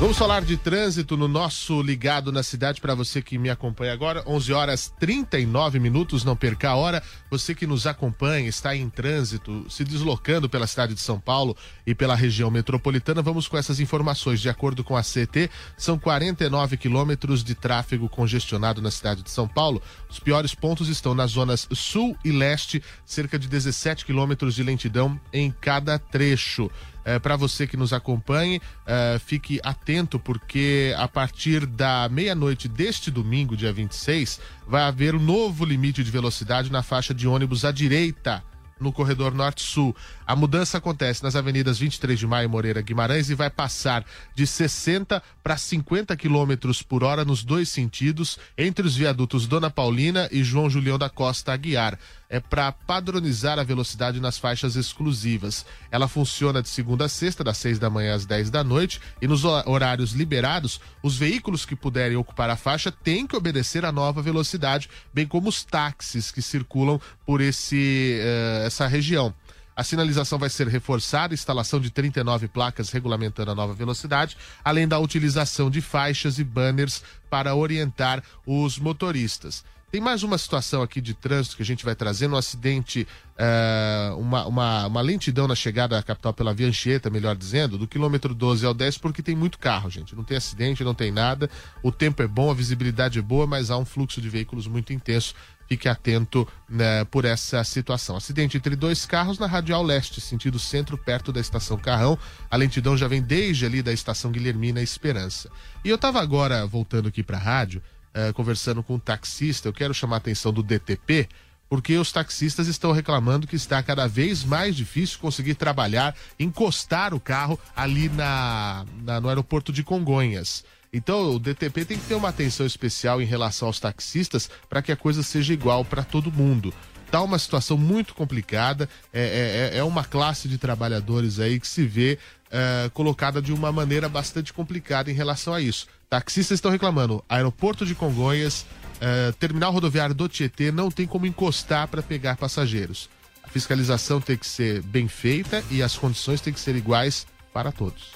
Vamos 0.01 0.17
falar 0.17 0.41
de 0.41 0.57
trânsito 0.57 1.15
no 1.15 1.29
nosso 1.29 1.83
Ligado 1.83 2.33
na 2.33 2.43
Cidade 2.43 2.81
para 2.81 2.95
você 2.95 3.21
que 3.21 3.37
me 3.37 3.51
acompanha 3.51 3.93
agora. 3.93 4.25
11 4.27 4.51
horas 4.51 4.95
39 4.99 5.79
minutos, 5.79 6.25
não 6.25 6.35
perca 6.35 6.71
a 6.71 6.75
hora. 6.75 7.03
Você 7.31 7.55
que 7.55 7.67
nos 7.67 7.87
acompanha, 7.87 8.49
está 8.49 8.75
em 8.75 8.89
trânsito, 8.89 9.67
se 9.69 9.85
deslocando 9.85 10.49
pela 10.49 10.67
cidade 10.67 10.95
de 10.95 11.01
São 11.01 11.21
Paulo 11.21 11.55
e 11.87 11.95
pela 11.95 12.15
região 12.15 12.51
metropolitana. 12.51 13.21
Vamos 13.21 13.47
com 13.47 13.59
essas 13.59 13.79
informações. 13.79 14.41
De 14.41 14.49
acordo 14.49 14.83
com 14.83 14.97
a 14.97 15.03
CT, 15.03 15.51
são 15.77 15.99
49 15.99 16.79
quilômetros 16.79 17.45
de 17.45 17.55
tráfego 17.55 18.09
congestionado 18.09 18.81
na 18.81 18.91
cidade 18.91 19.23
de 19.23 19.31
São 19.31 19.47
Paulo. 19.47 19.83
Os 20.09 20.19
piores 20.19 20.55
pontos 20.55 20.89
estão 20.89 21.15
nas 21.15 21.33
zonas 21.33 21.69
sul 21.73 22.17
e 22.25 22.33
leste, 22.33 22.83
cerca 23.05 23.39
de 23.39 23.47
17 23.47 24.07
quilômetros 24.07 24.55
de 24.55 24.63
lentidão 24.63 25.21
em 25.31 25.51
cada 25.51 25.99
trecho. 25.99 26.71
É, 27.11 27.19
para 27.19 27.35
você 27.35 27.67
que 27.67 27.77
nos 27.77 27.93
acompanhe, 27.93 28.63
é, 28.87 29.19
fique 29.19 29.59
atento, 29.65 30.17
porque 30.17 30.95
a 30.97 31.09
partir 31.09 31.67
da 31.67 32.09
meia-noite 32.09 32.69
deste 32.69 33.11
domingo, 33.11 33.57
dia 33.57 33.73
26, 33.73 34.41
vai 34.65 34.83
haver 34.83 35.17
um 35.17 35.19
novo 35.19 35.65
limite 35.65 36.05
de 36.05 36.11
velocidade 36.11 36.71
na 36.71 36.85
faixa 36.85 37.13
de 37.13 37.27
ônibus 37.27 37.65
à 37.65 37.73
direita. 37.73 38.45
No 38.79 38.93
corredor 38.93 39.35
norte-sul. 39.35 39.95
A 40.25 40.35
mudança 40.35 40.79
acontece 40.79 41.23
nas 41.23 41.37
avenidas 41.37 41.79
23 41.79 42.19
de 42.19 42.27
Maio 42.27 42.47
e 42.47 42.49
Moreira 42.49 42.81
Guimarães 42.81 43.29
e 43.29 43.35
vai 43.35 43.51
passar 43.51 44.07
de 44.35 44.47
60 44.47 45.23
para 45.43 45.59
50 45.59 46.17
quilômetros 46.17 46.81
por 46.81 47.05
hora 47.05 47.23
nos 47.23 47.45
dois 47.45 47.69
sentidos, 47.69 48.39
entre 48.57 48.87
os 48.87 48.97
viadutos 48.97 49.47
Dona 49.47 49.69
Paulina 49.69 50.29
e 50.33 50.43
João 50.43 50.71
Julião 50.71 50.97
da 50.97 51.11
Costa 51.11 51.53
Aguiar 51.53 51.99
é 52.31 52.39
para 52.39 52.71
padronizar 52.71 53.59
a 53.59 53.65
velocidade 53.65 54.21
nas 54.21 54.39
faixas 54.39 54.77
exclusivas. 54.77 55.67
Ela 55.91 56.07
funciona 56.07 56.63
de 56.63 56.69
segunda 56.69 57.07
a 57.07 57.09
sexta, 57.09 57.43
das 57.43 57.59
6 57.59 57.79
da 57.81 57.91
manhã 57.91 58.15
às 58.15 58.25
10 58.25 58.51
da 58.51 58.63
noite, 58.63 59.01
e 59.21 59.27
nos 59.27 59.45
ho- 59.45 59.63
horários 59.67 60.13
liberados, 60.13 60.81
os 61.03 61.17
veículos 61.19 61.67
que 61.67 61.75
puderem 61.75 62.17
ocupar 62.17 62.49
a 62.49 62.57
faixa 62.57 62.93
têm 62.93 63.27
que 63.27 63.35
obedecer 63.37 63.85
a 63.85 63.91
nova 63.91 64.23
velocidade, 64.23 64.89
bem 65.13 65.27
como 65.27 65.49
os 65.49 65.65
táxis 65.65 66.31
que 66.31 66.41
circulam 66.41 67.01
por 67.27 67.41
esse, 67.41 68.19
eh, 68.21 68.63
essa 68.65 68.87
região. 68.87 69.35
A 69.75 69.83
sinalização 69.83 70.39
vai 70.39 70.51
ser 70.51 70.69
reforçada, 70.69 71.33
instalação 71.35 71.81
de 71.81 71.91
39 71.91 72.47
placas 72.49 72.91
regulamentando 72.91 73.51
a 73.51 73.55
nova 73.55 73.73
velocidade, 73.73 74.37
além 74.65 74.87
da 74.87 74.99
utilização 74.99 75.71
de 75.71 75.81
faixas 75.81 76.39
e 76.39 76.45
banners 76.45 77.03
para 77.31 77.55
orientar 77.55 78.23
os 78.47 78.79
motoristas. 78.79 79.65
Tem 79.91 80.01
mais 80.01 80.23
uma 80.23 80.39
situação 80.39 80.83
aqui 80.83 81.01
de 81.01 81.15
trânsito 81.15 81.57
que 81.57 81.63
a 81.63 81.67
gente 81.67 81.85
vai 81.85 81.97
trazer, 81.97 82.29
um 82.29 82.37
acidente, 82.37 83.09
eh, 83.37 84.15
uma, 84.17 84.47
uma, 84.47 84.87
uma 84.87 85.01
lentidão 85.01 85.49
na 85.49 85.57
chegada 85.57 85.99
à 85.99 86.03
capital 86.03 86.33
pela 86.33 86.55
Via 86.55 86.69
Anchieta, 86.69 87.11
melhor 87.11 87.35
dizendo, 87.35 87.77
do 87.77 87.89
quilômetro 87.89 88.33
12 88.33 88.65
ao 88.65 88.73
10, 88.73 88.99
porque 88.99 89.21
tem 89.21 89.35
muito 89.35 89.59
carro, 89.59 89.91
gente. 89.91 90.15
Não 90.15 90.23
tem 90.23 90.37
acidente, 90.37 90.85
não 90.85 90.95
tem 90.95 91.11
nada. 91.11 91.51
O 91.83 91.91
tempo 91.91 92.23
é 92.23 92.29
bom, 92.29 92.53
a 92.53 92.55
visibilidade 92.55 93.19
é 93.19 93.23
boa, 93.23 93.49
mas 93.49 93.69
há 93.69 93.77
um 93.77 93.85
fluxo 93.85 94.21
de 94.21 94.29
veículos 94.29 94.69
muito 94.69 94.93
intenso. 94.93 95.35
Fique 95.69 95.89
atento 95.89 96.47
né, 96.69 97.05
por 97.07 97.25
essa 97.25 97.65
situação. 97.65 98.15
Acidente 98.15 98.57
entre 98.57 98.77
dois 98.77 99.05
carros 99.05 99.41
na 99.41 99.47
Radial 99.49 99.83
Leste, 99.83 100.21
sentido 100.21 100.59
centro, 100.61 100.97
perto 100.97 101.33
da 101.33 101.41
estação 101.41 101.77
Carrão. 101.77 102.17
A 102.49 102.57
lentidão 102.57 102.97
já 102.97 103.09
vem 103.09 103.21
desde 103.21 103.67
ali 103.67 103.83
da 103.83 103.93
estação 103.93 104.31
Guilhermina 104.31 104.81
Esperança. 104.81 105.51
E 105.85 105.89
eu 105.89 105.97
estava 105.97 106.21
agora 106.21 106.65
voltando 106.65 107.09
aqui 107.09 107.25
para 107.25 107.39
a 107.39 107.41
rádio, 107.41 107.83
eh, 108.15 108.33
conversando 108.33 108.83
com 108.83 108.95
um 108.95 108.99
taxista. 108.99 109.69
Eu 109.69 109.73
quero 109.73 109.95
chamar 109.95 110.17
a 110.17 110.19
atenção 110.19 110.53
do 110.53 110.63
DTP, 110.63 111.29
porque 111.69 111.97
os 111.97 112.11
taxistas 112.11 112.67
estão 112.67 112.91
reclamando 112.93 113.47
que 113.47 113.55
está 113.57 113.83
cada 113.83 114.07
vez 114.09 114.43
mais 114.45 114.75
difícil 114.75 115.19
conseguir 115.21 115.55
trabalhar, 115.55 116.17
encostar 116.39 117.15
o 117.15 117.21
carro 117.21 117.59
ali 117.77 118.09
na, 118.09 118.85
na- 119.05 119.21
no 119.21 119.29
aeroporto 119.29 119.73
de 119.73 119.83
Congonhas. 119.85 120.65
Então 120.93 121.35
o 121.35 121.39
DTP 121.39 121.85
tem 121.85 121.97
que 121.99 122.07
ter 122.07 122.15
uma 122.17 122.31
atenção 122.31 122.67
especial 122.67 123.23
em 123.23 123.25
relação 123.25 123.69
aos 123.69 123.79
taxistas 123.79 124.51
para 124.69 124.83
que 124.83 124.91
a 124.91 124.97
coisa 124.97 125.23
seja 125.23 125.53
igual 125.53 125.85
para 125.85 126.03
todo 126.03 126.33
mundo. 126.33 126.75
Tá 127.13 127.23
uma 127.23 127.39
situação 127.39 127.77
muito 127.77 128.15
complicada, 128.15 128.89
é, 129.13 129.71
é- 129.75 129.79
é 129.79 129.85
uma 129.85 130.05
classe 130.05 130.49
de 130.49 130.59
trabalhadores 130.59 131.39
aí 131.39 131.61
que 131.61 131.67
se 131.69 131.85
vê 131.85 132.19
eh, 132.51 132.91
colocada 132.93 133.41
de 133.41 133.53
uma 133.53 133.71
maneira 133.71 134.09
bastante 134.09 134.53
complicada 134.53 135.11
em 135.11 135.15
relação 135.15 135.55
a 135.55 135.61
isso. 135.61 135.87
Taxistas 136.09 136.57
estão 136.57 136.71
reclamando, 136.71 137.25
aeroporto 137.29 137.87
de 137.87 137.95
Congonhas, 137.95 138.67
eh, 139.01 139.33
terminal 139.39 139.73
rodoviário 139.73 140.15
do 140.15 140.29
Tietê 140.29 140.71
não 140.73 140.91
tem 140.91 141.07
como 141.07 141.27
encostar 141.27 141.89
para 141.89 142.03
pegar 142.03 142.37
passageiros. 142.37 143.09
A 143.43 143.49
fiscalização 143.49 144.21
tem 144.21 144.37
que 144.37 144.47
ser 144.47 144.83
bem 144.83 145.09
feita 145.09 145.65
e 145.71 145.83
as 145.83 145.97
condições 145.97 146.41
têm 146.41 146.53
que 146.53 146.61
ser 146.61 146.77
iguais 146.77 147.27
para 147.53 147.73
todos. 147.73 148.13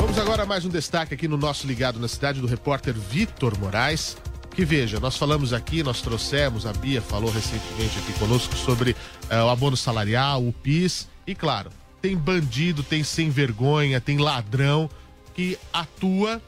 Vamos 0.00 0.18
agora 0.18 0.42
a 0.42 0.46
mais 0.46 0.64
um 0.64 0.68
destaque 0.68 1.14
aqui 1.14 1.28
no 1.28 1.36
nosso 1.36 1.66
Ligado 1.66 2.00
na 2.00 2.08
Cidade 2.08 2.40
do 2.40 2.46
repórter 2.46 2.94
Vitor 2.94 3.56
Moraes. 3.58 4.16
Que 4.50 4.64
veja, 4.64 4.98
nós 4.98 5.16
falamos 5.16 5.52
aqui, 5.52 5.82
nós 5.82 6.02
trouxemos, 6.02 6.66
a 6.66 6.72
Bia 6.72 7.00
falou 7.00 7.30
recentemente 7.30 7.96
aqui 7.98 8.12
conosco 8.18 8.56
sobre 8.56 8.96
eh, 9.30 9.42
o 9.42 9.48
abono 9.48 9.76
salarial, 9.76 10.46
o 10.46 10.52
PIS. 10.52 11.08
E 11.26 11.34
claro, 11.34 11.70
tem 12.02 12.16
bandido, 12.16 12.82
tem 12.82 13.02
sem 13.02 13.30
vergonha, 13.30 14.00
tem 14.00 14.18
ladrão 14.18 14.90
que 15.34 15.58
atua 15.72 16.42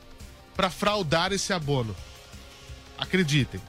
para 0.54 0.68
fraudar 0.68 1.32
esse 1.32 1.52
abono. 1.52 1.94
Acreditem. 2.98 3.60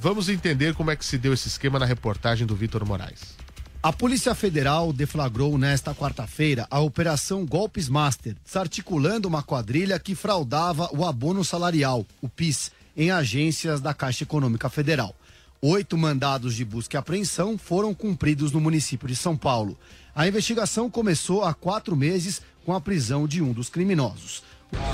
Vamos 0.00 0.28
entender 0.28 0.74
como 0.74 0.90
é 0.90 0.96
que 0.96 1.04
se 1.04 1.18
deu 1.18 1.34
esse 1.34 1.48
esquema 1.48 1.78
na 1.78 1.84
reportagem 1.84 2.46
do 2.46 2.54
Vitor 2.54 2.86
Moraes. 2.86 3.36
A 3.82 3.92
Polícia 3.92 4.34
Federal 4.34 4.92
deflagrou 4.92 5.56
nesta 5.56 5.94
quarta-feira 5.94 6.66
a 6.70 6.80
Operação 6.80 7.46
Golpes 7.46 7.88
Master, 7.88 8.36
desarticulando 8.44 9.28
uma 9.28 9.42
quadrilha 9.42 9.98
que 9.98 10.14
fraudava 10.14 10.88
o 10.92 11.04
abono 11.04 11.44
salarial, 11.44 12.04
o 12.20 12.28
PIS, 12.28 12.72
em 12.96 13.10
agências 13.10 13.80
da 13.80 13.94
Caixa 13.94 14.24
Econômica 14.24 14.68
Federal. 14.68 15.14
Oito 15.60 15.98
mandados 15.98 16.54
de 16.54 16.64
busca 16.64 16.96
e 16.96 16.98
apreensão 16.98 17.58
foram 17.58 17.92
cumpridos 17.92 18.52
no 18.52 18.60
município 18.60 19.08
de 19.08 19.16
São 19.16 19.36
Paulo. 19.36 19.76
A 20.14 20.28
investigação 20.28 20.88
começou 20.88 21.42
há 21.42 21.52
quatro 21.52 21.96
meses 21.96 22.40
com 22.64 22.72
a 22.72 22.80
prisão 22.80 23.26
de 23.26 23.42
um 23.42 23.52
dos 23.52 23.68
criminosos. 23.68 24.44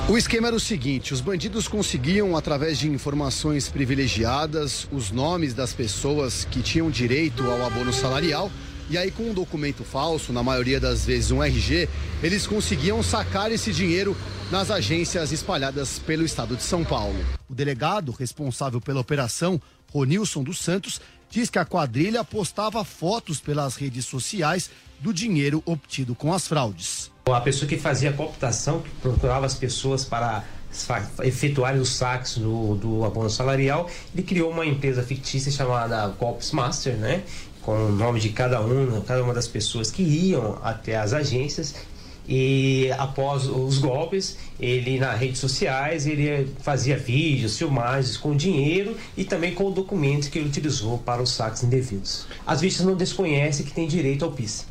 O 0.09 0.17
esquema 0.17 0.47
era 0.47 0.57
o 0.57 0.61
seguinte: 0.61 1.13
os 1.13 1.21
bandidos 1.21 1.69
conseguiam, 1.69 2.35
através 2.35 2.79
de 2.79 2.89
informações 2.89 3.69
privilegiadas, 3.69 4.89
os 4.91 5.11
nomes 5.11 5.53
das 5.53 5.75
pessoas 5.75 6.47
que 6.47 6.63
tinham 6.63 6.91
direito 6.91 7.43
ao 7.43 7.67
abono 7.67 7.93
salarial. 7.93 8.51
E 8.89 8.97
aí, 8.97 9.11
com 9.11 9.25
um 9.25 9.35
documento 9.35 9.85
falso, 9.85 10.33
na 10.33 10.43
maioria 10.43 10.79
das 10.79 11.05
vezes 11.05 11.31
um 11.31 11.43
RG, 11.43 11.89
eles 12.23 12.47
conseguiam 12.47 13.03
sacar 13.03 13.53
esse 13.53 13.73
dinheiro 13.73 14.17
nas 14.51 14.71
agências 14.71 15.33
espalhadas 15.33 15.99
pelo 15.99 16.25
estado 16.25 16.57
de 16.57 16.63
São 16.63 16.85
Paulo. 16.85 17.19
O 17.49 17.55
delegado 17.55 18.13
responsável 18.13 18.81
pela 18.81 19.01
operação, 19.01 19.61
Ronilson 19.95 20.43
dos 20.43 20.59
Santos, 20.59 21.01
diz 21.31 21.49
que 21.49 21.59
a 21.59 21.65
quadrilha 21.65 22.25
postava 22.25 22.85
fotos 22.85 23.41
pelas 23.41 23.77
redes 23.77 24.05
sociais 24.05 24.71
do 25.01 25.13
dinheiro 25.13 25.63
obtido 25.65 26.15
com 26.15 26.33
as 26.33 26.49
fraudes. 26.49 27.11
A 27.27 27.41
pessoa 27.41 27.69
que 27.69 27.77
fazia 27.77 28.13
cooptação, 28.13 28.83
que 28.83 28.91
procurava 29.01 29.47
as 29.47 29.55
pessoas 29.55 30.05
para 30.05 30.45
efetuarem 31.23 31.81
os 31.81 31.91
saques 31.91 32.39
do, 32.39 32.75
do 32.75 33.05
abono 33.05 33.31
salarial, 33.31 33.89
ele 34.13 34.25
criou 34.25 34.51
uma 34.51 34.67
empresa 34.67 35.03
fictícia 35.03 35.51
chamada 35.53 36.09
Golpes 36.09 36.51
Master, 36.51 36.97
né? 36.97 37.23
Com 37.63 37.87
o 37.87 37.93
nome 37.93 38.21
de 38.21 38.31
cada 38.31 38.61
um, 38.61 39.01
cada 39.03 39.23
uma 39.23 39.33
das 39.33 39.47
pessoas 39.47 39.91
que 39.91 40.03
iam 40.03 40.59
até 40.63 40.97
as 40.97 41.13
agências 41.13 41.75
e 42.27 42.91
após 42.99 43.47
os 43.47 43.79
golpes, 43.79 44.39
ele 44.59 44.99
nas 44.99 45.19
redes 45.19 45.39
sociais, 45.39 46.07
ele 46.07 46.49
fazia 46.61 46.97
vídeos, 46.97 47.59
filmagens 47.59 48.17
com 48.17 48.35
dinheiro 48.35 48.97
e 49.17 49.25
também 49.25 49.55
com 49.55 49.65
o 49.65 49.71
documento 49.71 50.31
que 50.31 50.39
ele 50.39 50.49
utilizou 50.49 50.99
para 50.99 51.23
os 51.23 51.31
saques 51.31 51.63
indevidos. 51.63 52.27
As 52.47 52.61
vítimas 52.61 52.87
não 52.87 52.97
desconhecem 52.97 53.67
que 53.67 53.73
tem 53.73 53.87
direito 53.87 54.25
ao 54.25 54.33
PIS. 54.33 54.67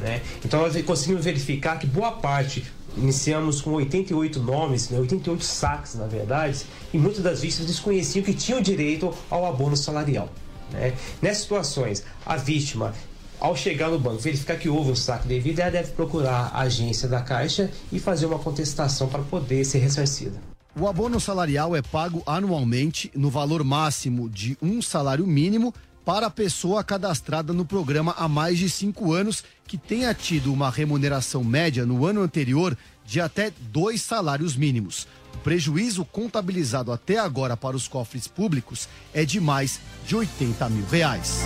Né? 0.00 0.20
Então 0.44 0.60
nós 0.60 0.80
conseguimos 0.82 1.24
verificar 1.24 1.78
que 1.78 1.86
boa 1.86 2.12
parte, 2.12 2.64
iniciamos 2.96 3.62
com 3.62 3.72
88 3.72 4.40
nomes, 4.40 4.90
né? 4.90 4.98
88 4.98 5.44
saques 5.44 5.94
na 5.94 6.06
verdade, 6.06 6.64
e 6.92 6.98
muitas 6.98 7.22
das 7.22 7.40
vítimas 7.40 7.66
desconheciam 7.66 8.22
que 8.22 8.34
tinham 8.34 8.60
direito 8.60 9.14
ao 9.30 9.46
abono 9.46 9.76
salarial. 9.76 10.28
Né? 10.70 10.94
Nessas 11.20 11.42
situações, 11.42 12.04
a 12.24 12.36
vítima, 12.36 12.94
ao 13.42 13.56
chegar 13.56 13.90
no 13.90 13.98
banco, 13.98 14.20
verificar 14.20 14.56
que 14.56 14.68
houve 14.68 14.92
um 14.92 14.94
saque 14.94 15.26
devido, 15.26 15.58
ela 15.58 15.70
deve 15.72 15.90
procurar 15.90 16.52
a 16.54 16.60
agência 16.60 17.08
da 17.08 17.20
Caixa 17.20 17.68
e 17.90 17.98
fazer 17.98 18.26
uma 18.26 18.38
contestação 18.38 19.08
para 19.08 19.20
poder 19.22 19.64
ser 19.64 19.78
ressarcida. 19.78 20.40
O 20.78 20.86
abono 20.86 21.18
salarial 21.18 21.74
é 21.74 21.82
pago 21.82 22.22
anualmente 22.24 23.10
no 23.16 23.28
valor 23.30 23.64
máximo 23.64 24.30
de 24.30 24.56
um 24.62 24.80
salário 24.80 25.26
mínimo 25.26 25.74
para 26.04 26.28
a 26.28 26.30
pessoa 26.30 26.84
cadastrada 26.84 27.52
no 27.52 27.64
programa 27.64 28.14
há 28.16 28.28
mais 28.28 28.58
de 28.58 28.70
cinco 28.70 29.12
anos 29.12 29.42
que 29.66 29.76
tenha 29.76 30.14
tido 30.14 30.52
uma 30.52 30.70
remuneração 30.70 31.42
média 31.42 31.84
no 31.84 32.06
ano 32.06 32.22
anterior 32.22 32.78
de 33.04 33.20
até 33.20 33.52
dois 33.72 34.02
salários 34.02 34.54
mínimos. 34.54 35.08
O 35.34 35.38
prejuízo 35.38 36.04
contabilizado 36.04 36.92
até 36.92 37.18
agora 37.18 37.56
para 37.56 37.74
os 37.74 37.88
cofres 37.88 38.28
públicos 38.28 38.88
é 39.12 39.24
de 39.24 39.40
mais 39.40 39.80
de 40.06 40.14
80 40.14 40.68
mil 40.68 40.86
reais. 40.86 41.42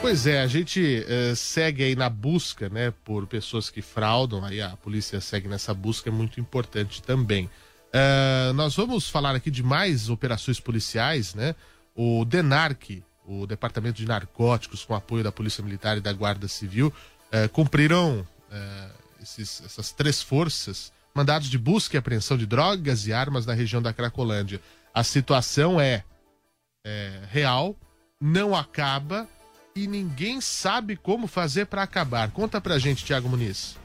Pois 0.00 0.26
é, 0.26 0.40
a 0.40 0.46
gente 0.46 1.04
eh, 1.06 1.34
segue 1.36 1.84
aí 1.84 1.94
na 1.94 2.08
busca, 2.08 2.68
né, 2.70 2.90
por 3.04 3.26
pessoas 3.26 3.68
que 3.68 3.82
fraudam, 3.82 4.42
aí 4.44 4.60
a 4.60 4.70
polícia 4.70 5.20
segue 5.20 5.46
nessa 5.46 5.74
busca, 5.74 6.08
é 6.08 6.12
muito 6.12 6.40
importante 6.40 7.02
também. 7.02 7.50
Eh, 7.92 8.52
nós 8.54 8.74
vamos 8.74 9.08
falar 9.10 9.34
aqui 9.34 9.50
de 9.50 9.62
mais 9.62 10.08
operações 10.08 10.58
policiais, 10.58 11.34
né? 11.34 11.54
O 11.94 12.24
DENARC, 12.24 13.02
o 13.26 13.46
Departamento 13.46 13.98
de 13.98 14.06
Narcóticos, 14.06 14.84
com 14.84 14.94
apoio 14.94 15.22
da 15.22 15.30
Polícia 15.30 15.62
Militar 15.62 15.98
e 15.98 16.00
da 16.00 16.12
Guarda 16.12 16.48
Civil, 16.48 16.92
eh, 17.30 17.46
cumpriram 17.48 18.26
esses- 19.22 19.62
essas 19.64 19.92
três 19.92 20.20
forças 20.22 20.92
mandados 21.14 21.48
de 21.48 21.56
busca 21.58 21.96
e 21.96 21.98
apreensão 21.98 22.36
de 22.38 22.46
drogas 22.46 23.06
e 23.06 23.12
armas 23.12 23.44
na 23.46 23.52
região 23.52 23.80
da 23.82 23.92
Cracolândia. 23.92 24.60
A 24.94 25.04
situação 25.04 25.80
é, 25.80 26.02
é 26.84 27.20
real, 27.30 27.76
não 28.20 28.56
acaba 28.56 29.28
e 29.80 29.86
ninguém 29.86 30.42
sabe 30.42 30.94
como 30.94 31.26
fazer 31.26 31.64
para 31.64 31.82
acabar. 31.82 32.30
Conta 32.30 32.60
pra 32.60 32.78
gente, 32.78 33.02
Tiago 33.02 33.28
Muniz. 33.28 33.78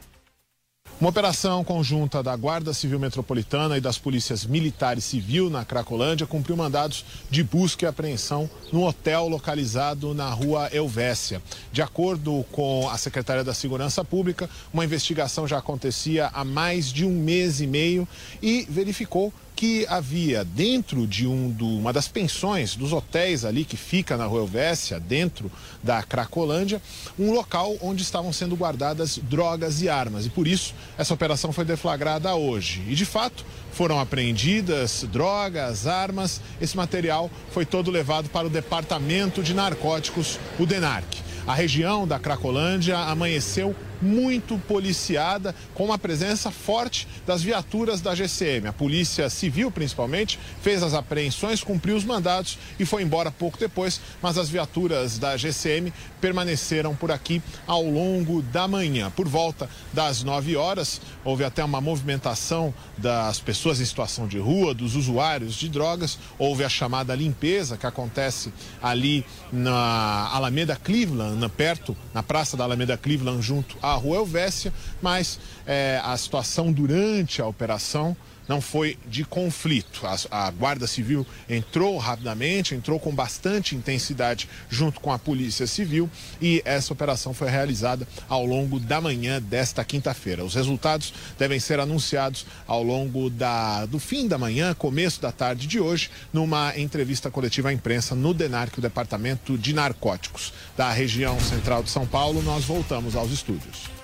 Uma 1.00 1.10
operação 1.10 1.64
conjunta 1.64 2.24
da 2.24 2.36
Guarda 2.36 2.74
Civil 2.74 3.00
Metropolitana 3.00 3.78
e 3.78 3.82
das 3.82 3.98
polícias 3.98 4.46
militar 4.46 4.98
e 4.98 5.02
civil 5.02 5.50
na 5.50 5.66
Cracolândia 5.66 6.28
cumpriu 6.28 6.56
mandados 6.56 7.04
de 7.30 7.44
busca 7.44 7.86
e 7.86 7.88
apreensão 7.88 8.50
num 8.72 8.84
hotel 8.84 9.28
localizado 9.28 10.14
na 10.14 10.30
rua 10.30 10.70
Elvésia. 10.72 11.42
De 11.72 11.82
acordo 11.82 12.46
com 12.52 12.90
a 12.90 12.98
secretária 12.98 13.44
da 13.44 13.54
Segurança 13.54 14.06
Pública, 14.06 14.50
uma 14.74 14.86
investigação 14.86 15.48
já 15.48 15.58
acontecia 15.58 16.30
há 16.34 16.46
mais 16.46 16.92
de 16.92 17.06
um 17.06 17.12
mês 17.12 17.60
e 17.60 17.68
meio 17.68 18.08
e 18.42 18.66
verificou 18.70 19.34
que 19.56 19.86
havia 19.88 20.44
dentro 20.44 21.08
de 21.08 21.26
um 21.26 21.50
do, 21.50 21.68
uma 21.68 21.94
das 21.94 22.08
pensões 22.08 22.76
dos 22.76 22.92
hotéis 22.92 23.46
ali 23.46 23.64
que 23.64 23.78
fica 23.78 24.18
na 24.18 24.26
Rua 24.26 24.42
Elvésia, 24.42 25.00
dentro 25.00 25.50
da 25.82 26.04
Cracolândia, 26.04 26.82
um 27.18 27.32
local 27.32 27.76
onde 27.82 28.04
estavam 28.04 28.34
sendo 28.34 28.56
guardadas 28.56 29.18
drogas 29.18 29.82
e 29.82 29.88
armas. 29.88 30.26
E 30.26 30.30
por 30.30 30.48
isso 30.48 30.74
essa 30.98 31.14
operação 31.14 31.54
foi 31.54 31.64
deflagrada 31.64 32.36
hoje. 32.36 32.84
E 32.88 32.96
de 32.96 33.06
fato 33.06 33.46
foram 33.72 34.00
apreendidas 34.00 35.06
drogas, 35.12 35.88
armas. 35.88 36.42
Esse 36.60 36.76
material 36.76 37.32
foi 37.52 37.66
todo 37.66 37.90
levado 37.90 38.30
para 38.30 38.48
o 38.48 38.50
Departamento 38.50 39.42
de 39.42 39.54
Narcóticos, 39.54 40.38
o 40.60 40.66
DENARC. 40.66 41.24
A 41.48 41.54
região 41.54 42.08
da 42.08 42.18
Cracolândia 42.18 42.98
amanheceu 42.98 43.76
muito 44.02 44.58
policiada, 44.68 45.56
com 45.74 45.86
uma 45.86 45.98
presença 45.98 46.52
forte 46.52 47.08
das 47.26 47.42
viaturas 47.42 48.02
da 48.02 48.14
GCM. 48.14 48.68
A 48.68 48.74
Polícia 48.74 49.30
Civil, 49.30 49.72
principalmente, 49.72 50.40
fez 50.62 50.84
as 50.84 50.94
apreensões, 50.94 51.64
cumpriu 51.64 51.96
os 51.96 52.04
mandados 52.04 52.58
e 52.80 52.86
foi 52.86 53.04
embora 53.04 53.32
pouco 53.32 53.58
depois, 53.58 54.00
mas 54.22 54.38
as 54.38 54.50
viaturas 54.50 55.18
da 55.18 55.36
GCM 55.38 55.92
permaneceram 56.22 56.96
por 56.96 57.12
aqui 57.12 57.42
ao 57.66 57.84
longo 57.84 58.42
da 58.42 58.68
manhã. 58.68 59.12
Por 59.12 59.28
volta 59.28 59.70
das 59.94 60.24
9 60.24 60.56
horas, 60.56 61.02
houve 61.24 61.44
até 61.44 61.64
uma 61.64 61.82
movimentação 61.82 62.74
das 62.98 63.40
pessoas 63.40 63.80
em 63.80 63.86
situação 63.86 64.28
de 64.28 64.38
rua, 64.38 64.74
dos 64.74 64.96
usuários 64.96 65.56
de 65.56 65.70
drogas. 65.70 66.18
Houve 66.38 66.64
a 66.64 66.70
chamada 66.70 67.16
limpeza 67.16 67.78
que 67.78 67.86
acontece 67.86 68.52
ali 68.82 69.26
na 69.52 70.30
Alameda 70.32 70.76
Cleveland, 70.76 71.46
perto, 71.56 71.96
na 72.14 72.22
praça 72.22 72.58
da 72.58 72.64
Alameda 72.64 72.98
Cleveland, 72.98 73.42
junto 73.42 73.78
à 73.82 73.95
Rua 73.96 74.18
Elvésia, 74.18 74.74
mas 75.02 75.40
eh, 75.66 76.00
a 76.04 76.16
situação 76.18 76.72
durante 76.72 77.42
a 77.42 77.48
operação 77.48 78.16
não 78.48 78.62
foi 78.62 78.98
de 79.08 79.24
conflito. 79.24 80.02
A, 80.06 80.48
a 80.48 80.52
Guarda 80.52 80.88
Civil 80.88 81.26
entrou 81.50 81.98
rapidamente, 81.98 82.76
entrou 82.76 83.00
com 83.00 83.14
bastante 83.14 83.76
intensidade 83.76 84.50
junto 84.70 85.00
com 85.00 85.12
a 85.12 85.20
Polícia 85.20 85.68
Civil 85.68 86.10
e 86.42 86.62
essa 86.66 86.94
operação 86.94 87.34
foi 87.34 87.50
realizada 87.50 88.08
ao 88.28 88.46
longo 88.46 88.80
da 88.80 89.02
manhã 89.02 89.42
desta 89.42 89.84
quinta-feira. 89.84 90.44
Os 90.44 90.56
resultados 90.56 91.14
devem 91.38 91.60
ser 91.60 91.80
anunciados 91.80 92.46
ao 92.68 92.84
longo 92.84 93.30
da, 93.30 93.86
do 93.86 94.00
fim 94.00 94.28
da 94.28 94.38
manhã, 94.38 94.74
começo 94.74 95.22
da 95.22 95.32
tarde 95.32 95.68
de 95.68 95.80
hoje, 95.80 96.10
numa 96.32 96.78
entrevista 96.78 97.32
coletiva 97.32 97.70
à 97.70 97.74
imprensa 97.74 98.16
no 98.16 98.34
DENARC, 98.34 98.78
o 98.78 98.82
Departamento 98.82 99.58
de 99.58 99.74
Narcóticos 99.74 100.54
da 100.78 100.92
região 100.92 101.40
central 101.40 101.84
de 101.84 101.90
São 101.90 102.06
Paulo. 102.06 102.42
Nós 102.42 102.66
voltamos 102.66 103.16
aos 103.16 103.32
estúdios. 103.32 103.95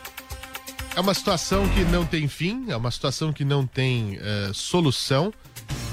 É 0.96 1.00
uma 1.00 1.14
situação 1.14 1.68
que 1.70 1.84
não 1.86 2.06
tem 2.06 2.28
fim, 2.28 2.70
é 2.70 2.76
uma 2.76 2.92
situação 2.92 3.32
que 3.32 3.46
não 3.46 3.66
tem 3.66 4.18
eh, 4.20 4.52
solução 4.54 5.34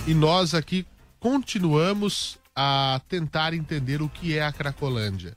e 0.06 0.12
nós 0.14 0.54
aqui 0.54 0.86
continuamos 1.20 2.38
a 2.54 3.00
tentar 3.08 3.54
entender 3.54 4.02
o 4.02 4.08
que 4.08 4.36
é 4.36 4.44
a 4.44 4.52
Cracolândia. 4.52 5.36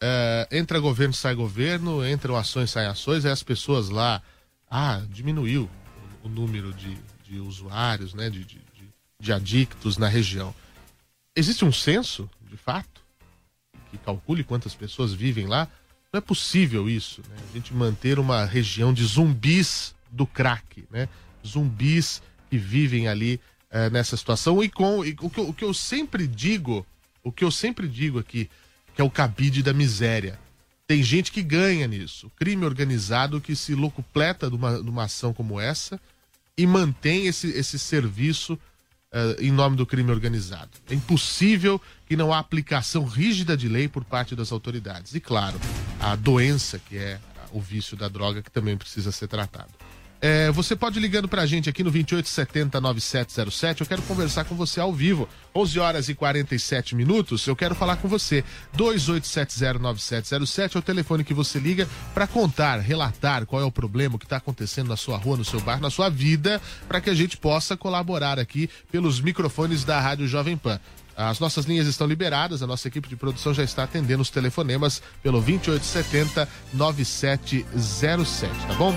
Eh, 0.00 0.48
entra 0.52 0.78
governo, 0.78 1.14
sai 1.14 1.34
governo, 1.34 2.06
entram 2.06 2.36
ações, 2.36 2.70
saem 2.70 2.86
ações, 2.88 3.24
aí 3.24 3.32
as 3.32 3.42
pessoas 3.42 3.88
lá, 3.88 4.22
ah, 4.70 5.00
diminuiu 5.10 5.68
o 6.22 6.28
número 6.28 6.72
de, 6.74 6.96
de 7.24 7.40
usuários, 7.40 8.12
né, 8.14 8.28
de, 8.28 8.44
de- 8.44 8.68
de 9.20 9.32
adictos 9.32 9.96
na 9.98 10.06
região. 10.06 10.54
Existe 11.34 11.64
um 11.64 11.72
censo, 11.72 12.30
de 12.48 12.56
fato, 12.56 13.00
que 13.90 13.98
calcule 13.98 14.44
quantas 14.44 14.74
pessoas 14.76 15.12
vivem 15.12 15.46
lá? 15.46 15.66
Não 16.12 16.18
é 16.18 16.20
possível 16.22 16.88
isso, 16.88 17.20
né? 17.28 17.36
A 17.50 17.52
gente 17.52 17.74
manter 17.74 18.18
uma 18.18 18.44
região 18.46 18.94
de 18.94 19.04
zumbis 19.04 19.94
do 20.10 20.26
crack, 20.26 20.84
né? 20.90 21.06
Zumbis 21.46 22.22
que 22.48 22.56
vivem 22.56 23.08
ali 23.08 23.38
eh, 23.70 23.90
nessa 23.90 24.16
situação 24.16 24.64
e 24.64 24.70
com 24.70 25.04
e 25.04 25.14
o, 25.20 25.28
que, 25.28 25.38
eu- 25.38 25.48
o 25.50 25.52
que 25.52 25.64
eu 25.64 25.74
sempre 25.74 26.26
digo, 26.26 26.86
o 27.22 27.30
que 27.30 27.44
eu 27.44 27.50
sempre 27.50 27.86
digo 27.86 28.18
aqui, 28.18 28.48
que 28.94 29.02
é 29.02 29.04
o 29.04 29.10
cabide 29.10 29.62
da 29.62 29.74
miséria. 29.74 30.38
Tem 30.86 31.02
gente 31.02 31.30
que 31.30 31.42
ganha 31.42 31.86
nisso, 31.86 32.32
crime 32.36 32.64
organizado 32.64 33.38
que 33.38 33.54
se 33.54 33.74
locupleta 33.74 34.48
numa, 34.48 34.78
numa 34.78 35.04
ação 35.04 35.34
como 35.34 35.60
essa 35.60 36.00
e 36.56 36.66
mantém 36.66 37.26
esse, 37.26 37.48
esse 37.48 37.78
serviço 37.78 38.58
eh, 39.12 39.36
em 39.40 39.52
nome 39.52 39.76
do 39.76 39.84
crime 39.84 40.10
organizado. 40.10 40.70
É 40.88 40.94
impossível 40.94 41.78
que 42.06 42.16
não 42.16 42.32
há 42.32 42.38
aplicação 42.38 43.04
rígida 43.04 43.54
de 43.54 43.68
lei 43.68 43.86
por 43.88 44.02
parte 44.06 44.34
das 44.34 44.50
autoridades. 44.50 45.14
E, 45.14 45.20
claro, 45.20 45.60
a 46.00 46.14
doença 46.16 46.78
que 46.78 46.96
é 46.96 47.18
o 47.52 47.60
vício 47.60 47.96
da 47.96 48.08
droga 48.08 48.42
que 48.42 48.50
também 48.50 48.76
precisa 48.76 49.10
ser 49.12 49.28
tratado. 49.28 49.70
Eh, 50.20 50.50
você 50.50 50.74
pode 50.74 50.98
ligando 50.98 51.28
pra 51.28 51.46
gente 51.46 51.70
aqui 51.70 51.84
no 51.84 51.92
2870-9707. 51.92 53.80
Eu 53.80 53.86
quero 53.86 54.02
conversar 54.02 54.44
com 54.44 54.56
você 54.56 54.80
ao 54.80 54.92
vivo. 54.92 55.28
11 55.54 55.78
horas 55.78 56.08
e 56.08 56.14
47 56.14 56.96
minutos. 56.96 57.46
Eu 57.46 57.54
quero 57.54 57.74
falar 57.74 57.96
com 57.96 58.08
você. 58.08 58.44
2870-9707 58.76 60.74
é 60.74 60.78
o 60.78 60.82
telefone 60.82 61.22
que 61.22 61.32
você 61.32 61.60
liga 61.60 61.88
para 62.12 62.26
contar, 62.26 62.78
relatar 62.80 63.46
qual 63.46 63.62
é 63.62 63.64
o 63.64 63.70
problema, 63.70 64.18
que 64.18 64.24
está 64.24 64.38
acontecendo 64.38 64.88
na 64.88 64.96
sua 64.96 65.16
rua, 65.16 65.36
no 65.36 65.44
seu 65.44 65.60
bairro, 65.60 65.82
na 65.82 65.90
sua 65.90 66.08
vida, 66.08 66.60
para 66.88 67.00
que 67.00 67.10
a 67.10 67.14
gente 67.14 67.36
possa 67.36 67.76
colaborar 67.76 68.40
aqui 68.40 68.68
pelos 68.90 69.20
microfones 69.20 69.84
da 69.84 70.00
Rádio 70.00 70.26
Jovem 70.26 70.56
Pan. 70.56 70.80
As 71.20 71.40
nossas 71.40 71.64
linhas 71.64 71.88
estão 71.88 72.06
liberadas, 72.06 72.62
a 72.62 72.66
nossa 72.66 72.86
equipe 72.86 73.08
de 73.08 73.16
produção 73.16 73.52
já 73.52 73.64
está 73.64 73.82
atendendo 73.82 74.22
os 74.22 74.30
telefonemas 74.30 75.02
pelo 75.20 75.42
2870-9707, 75.42 76.46
tá 78.68 78.74
bom? 78.74 78.94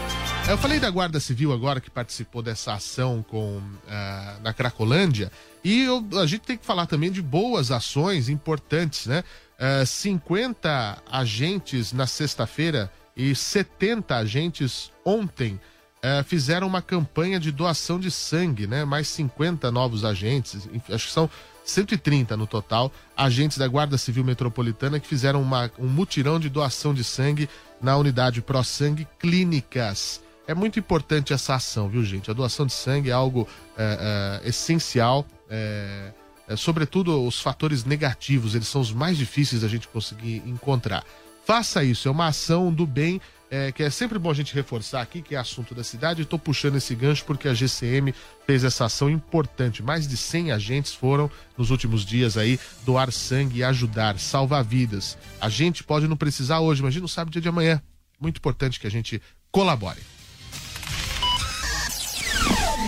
Eu 0.48 0.56
falei 0.58 0.80
da 0.80 0.90
Guarda 0.92 1.20
Civil 1.20 1.52
agora 1.52 1.82
que 1.82 1.90
participou 1.90 2.44
dessa 2.44 2.74
ação 2.74 3.26
com 3.28 3.60
ah, 3.90 4.38
na 4.44 4.54
Cracolândia 4.54 5.32
e 5.64 5.82
eu- 5.84 6.06
a 6.22 6.28
gente 6.28 6.42
tem 6.42 6.58
que 6.58 6.66
falar 6.66 6.86
também 6.86 7.12
de 7.12 7.24
boas 7.24 7.72
ações 7.72 8.30
importantes, 8.30 9.08
né? 9.08 9.24
Ah, 9.60 9.84
50 9.84 11.00
agentes 11.12 11.92
na 11.92 12.06
sexta-feira 12.06 12.92
e 13.18 13.34
70 13.36 14.16
agentes 14.16 14.92
ontem 15.04 15.60
eh, 16.04 16.24
fizeram 16.24 16.66
uma 16.66 16.82
campanha 16.82 17.40
de 17.40 17.52
doação 17.52 18.00
de 18.00 18.10
sangue, 18.10 18.66
né? 18.66 18.84
Mais 18.86 19.08
50 19.08 19.70
novos 19.72 20.04
agentes, 20.04 20.68
acho 20.90 21.06
que 21.08 21.14
são 21.14 21.30
130 21.64 22.36
no 22.36 22.48
total, 22.48 22.92
agentes 23.16 23.58
da 23.58 23.68
Guarda 23.68 23.98
Civil 23.98 24.24
Metropolitana 24.24 25.00
que 25.00 25.08
fizeram 25.08 25.42
uma- 25.42 25.72
um 25.78 25.88
mutirão 25.88 26.40
de 26.40 26.50
doação 26.50 26.94
de 26.94 27.04
sangue 27.04 27.50
na 27.82 27.96
unidade 27.98 28.42
Pro 28.42 28.64
Sangue 28.64 29.08
Clínicas. 29.20 30.22
É 30.48 30.54
muito 30.54 30.80
importante 30.80 31.34
essa 31.34 31.56
ação, 31.56 31.88
viu, 31.88 32.04
gente? 32.04 32.30
A 32.30 32.34
doação 32.34 32.66
de 32.66 32.74
sangue 32.74 33.10
é 33.10 33.14
algo 33.14 33.48
eh, 33.78 34.40
eh, 34.44 34.50
essencial. 34.50 35.26
eh, 35.50 36.12
eh, 36.48 36.56
sobretudo 36.56 37.26
os 37.26 37.40
fatores 37.40 37.84
negativos, 37.86 38.56
eles 38.56 38.68
são 38.68 38.82
os 38.82 38.92
mais 38.92 39.18
difíceis 39.18 39.62
da 39.62 39.68
gente 39.68 39.88
conseguir 39.88 40.42
encontrar. 40.46 41.04
Faça 41.46 41.84
isso, 41.84 42.08
é 42.08 42.12
uma 42.12 42.28
ação 42.28 42.72
do 42.72 42.86
bem 42.86 43.20
é, 43.52 43.70
que 43.70 43.84
é 43.84 43.90
sempre 43.90 44.18
bom 44.18 44.32
a 44.32 44.34
gente 44.34 44.56
reforçar 44.56 45.02
aqui, 45.02 45.22
que 45.22 45.36
é 45.36 45.38
assunto 45.38 45.76
da 45.76 45.84
cidade. 45.84 46.22
Estou 46.22 46.40
puxando 46.40 46.78
esse 46.78 46.96
gancho 46.96 47.26
porque 47.26 47.50
a 47.50 47.54
GCM 47.54 48.16
fez 48.48 48.64
essa 48.64 48.86
ação 48.86 49.10
importante. 49.10 49.84
Mais 49.84 50.08
de 50.08 50.16
100 50.16 50.54
agentes 50.54 50.94
foram, 50.94 51.30
nos 51.58 51.70
últimos 51.70 52.06
dias 52.06 52.38
aí, 52.38 52.58
doar 52.86 53.12
sangue 53.12 53.60
e 53.60 53.64
ajudar, 53.66 54.18
salvar 54.18 54.64
vidas. 54.64 55.18
A 55.42 55.50
gente 55.50 55.84
pode 55.84 56.08
não 56.08 56.16
precisar 56.16 56.62
hoje, 56.62 56.82
mas 56.82 56.88
a 56.88 56.92
gente 56.94 57.02
não 57.02 57.10
sabe 57.10 57.30
dia 57.30 57.42
de 57.42 57.50
amanhã. 57.50 57.82
Muito 58.18 58.38
importante 58.38 58.80
que 58.80 58.88
a 58.88 58.92
gente 58.92 59.22
colabore. 59.52 60.00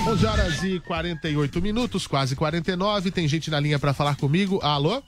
11 0.07 0.25
horas 0.25 0.63
e 0.63 0.79
48 0.79 1.61
minutos, 1.61 2.07
quase 2.07 2.37
49. 2.37 3.11
Tem 3.11 3.27
gente 3.27 3.51
na 3.51 3.59
linha 3.59 3.77
para 3.77 3.93
falar 3.93 4.15
comigo. 4.15 4.61
Alô? 4.63 5.03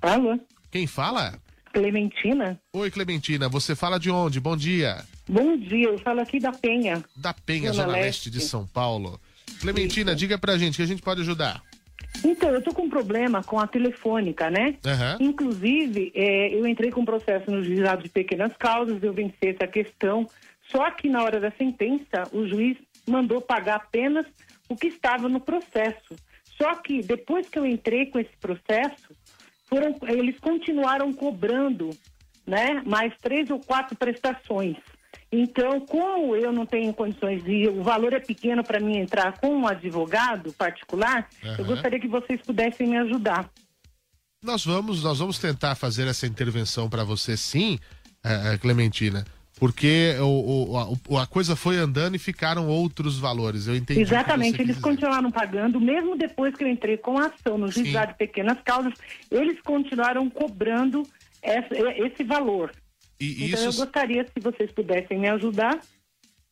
Alô? 0.00 0.36
Quem 0.68 0.88
fala? 0.88 1.38
Clementina. 1.72 2.60
Oi, 2.72 2.90
Clementina. 2.90 3.48
Você 3.48 3.74
fala 3.74 3.98
de 3.98 4.10
onde? 4.10 4.38
Bom 4.40 4.56
dia. 4.56 5.04
Bom 5.28 5.56
dia, 5.56 5.88
eu 5.88 5.98
falo 5.98 6.20
aqui 6.20 6.38
da 6.38 6.52
Penha. 6.52 7.02
Da 7.16 7.32
Penha, 7.32 7.72
Zona 7.72 7.84
Zona 7.84 7.92
Leste. 7.92 8.04
Leste 8.04 8.30
de 8.30 8.40
São 8.40 8.66
Paulo. 8.66 9.20
Clementina, 9.60 10.14
diga 10.14 10.38
pra 10.38 10.58
gente 10.58 10.76
que 10.76 10.82
a 10.82 10.86
gente 10.86 11.02
pode 11.02 11.22
ajudar. 11.22 11.62
Então, 12.24 12.50
eu 12.50 12.62
tô 12.62 12.74
com 12.74 12.82
um 12.82 12.90
problema 12.90 13.42
com 13.42 13.58
a 13.58 13.66
telefônica, 13.66 14.50
né? 14.50 14.76
Aham. 14.84 15.16
Inclusive, 15.20 16.12
é, 16.14 16.54
eu 16.54 16.66
entrei 16.66 16.90
com 16.90 17.00
um 17.00 17.04
processo 17.04 17.50
no 17.50 17.64
juizado 17.64 18.02
de 18.02 18.08
pequenas 18.08 18.52
causas, 18.56 19.02
eu 19.02 19.12
venci 19.12 19.36
essa 19.42 19.66
questão. 19.66 20.28
Só 20.70 20.90
que 20.90 21.08
na 21.08 21.22
hora 21.22 21.40
da 21.40 21.50
sentença, 21.52 22.28
o 22.32 22.46
juiz 22.46 22.76
mandou 23.06 23.40
pagar 23.40 23.76
apenas 23.76 24.26
o 24.68 24.76
que 24.76 24.88
estava 24.88 25.28
no 25.28 25.40
processo. 25.40 26.14
Só 26.56 26.74
que 26.76 27.02
depois 27.02 27.48
que 27.48 27.58
eu 27.58 27.66
entrei 27.66 28.06
com 28.06 28.18
esse 28.18 28.36
processo, 28.40 29.14
foram, 29.72 29.96
eles 30.08 30.38
continuaram 30.38 31.10
cobrando, 31.14 31.88
né? 32.46 32.82
Mais 32.84 33.14
três 33.22 33.48
ou 33.48 33.58
quatro 33.58 33.96
prestações. 33.96 34.76
Então, 35.30 35.80
como 35.80 36.36
eu 36.36 36.52
não 36.52 36.66
tenho 36.66 36.92
condições 36.92 37.42
e 37.46 37.66
o 37.66 37.82
valor 37.82 38.12
é 38.12 38.20
pequeno 38.20 38.62
para 38.62 38.78
mim 38.78 38.98
entrar 38.98 39.38
com 39.40 39.48
um 39.48 39.66
advogado 39.66 40.52
particular, 40.52 41.26
eu 41.42 41.52
Aham. 41.52 41.64
gostaria 41.64 41.98
que 41.98 42.08
vocês 42.08 42.38
pudessem 42.42 42.86
me 42.86 42.98
ajudar. 42.98 43.50
Nós 44.44 44.64
vamos, 44.64 45.02
nós 45.02 45.20
vamos 45.20 45.38
tentar 45.38 45.74
fazer 45.74 46.06
essa 46.06 46.26
intervenção 46.26 46.90
para 46.90 47.02
você, 47.02 47.34
sim, 47.34 47.78
eh, 48.22 48.52
eh, 48.52 48.58
Clementina, 48.58 49.24
porque 49.62 50.16
o, 50.18 50.72
o- 50.72 51.16
a, 51.16 51.22
a 51.22 51.26
coisa 51.28 51.54
foi 51.54 51.76
andando 51.76 52.16
e 52.16 52.18
ficaram 52.18 52.66
outros 52.66 53.16
valores. 53.16 53.68
Eu 53.68 53.76
entendi. 53.76 54.00
Exatamente, 54.00 54.60
eles 54.60 54.74
quis 54.74 54.82
continuaram 54.82 55.30
pagando, 55.30 55.80
mesmo 55.80 56.16
depois 56.16 56.52
que 56.56 56.64
eu 56.64 56.68
entrei 56.68 56.96
com 56.96 57.16
a 57.16 57.26
ação 57.26 57.56
no 57.56 57.70
juizado 57.70 58.10
de 58.10 58.18
pequenas 58.18 58.58
causas, 58.64 58.92
eles 59.30 59.60
continuaram 59.60 60.28
cobrando 60.28 61.04
essa- 61.40 61.76
esse 61.96 62.24
valor. 62.24 62.72
E 63.20 63.44
então 63.46 63.68
isso- 63.68 63.80
eu 63.80 63.84
gostaria, 63.86 64.24
se 64.24 64.40
vocês 64.40 64.72
pudessem 64.72 65.16
me 65.20 65.28
ajudar, 65.28 65.78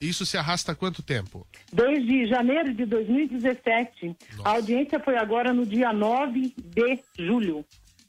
Isso 0.00 0.24
se 0.24 0.36
arrasta 0.38 0.70
há 0.70 0.74
quanto 0.76 1.02
tempo? 1.02 1.44
desde 1.72 2.26
janeiro 2.28 2.72
de 2.72 2.86
2017, 2.86 4.14
a 4.44 4.50
audiência 4.50 5.00
foi 5.00 5.16
agora 5.18 5.52
no 5.52 5.66
dia 5.66 5.92
9 5.92 6.54
de 6.56 6.98
julho. 7.18 7.64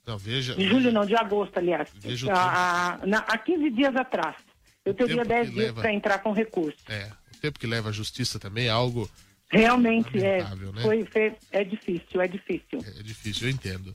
Não, 0.05 0.15
veja. 0.17 0.53
De 0.53 0.67
julho 0.67 0.91
não, 0.91 1.05
de 1.07 1.15
agosto, 1.15 1.57
aliás. 1.57 1.89
Veja 1.95 2.27
o 2.27 2.31
Há, 2.31 2.99
há- 3.01 3.25
há 3.27 3.37
15 3.39 3.69
dias 3.71 3.95
atrás. 3.95 4.35
Eu 4.86 4.94
teria 4.94 5.17
tempo 5.17 5.28
10 5.28 5.50
que 5.50 5.56
dias 5.56 5.72
para 5.74 5.94
entrar 5.94 6.20
com 6.20 6.32
recurso. 6.32 6.78
É, 6.89 7.10
o 7.36 7.39
tempo 7.39 7.60
que 7.60 7.67
leva 7.67 7.89
a 7.89 7.91
justiça 7.91 8.39
também 8.39 8.67
é 8.67 8.70
algo 8.70 9.10
Realmente 9.54 10.17
é, 10.24 10.41
né? 10.44 10.82
foi, 10.82 11.06
foi- 11.12 11.34
é 11.52 11.62
difícil, 11.65 12.22
é 12.22 12.26
difícil. 12.28 12.80
é 12.98 13.04
difícil, 13.04 13.48
eu 13.50 13.54
entendo. 13.54 13.94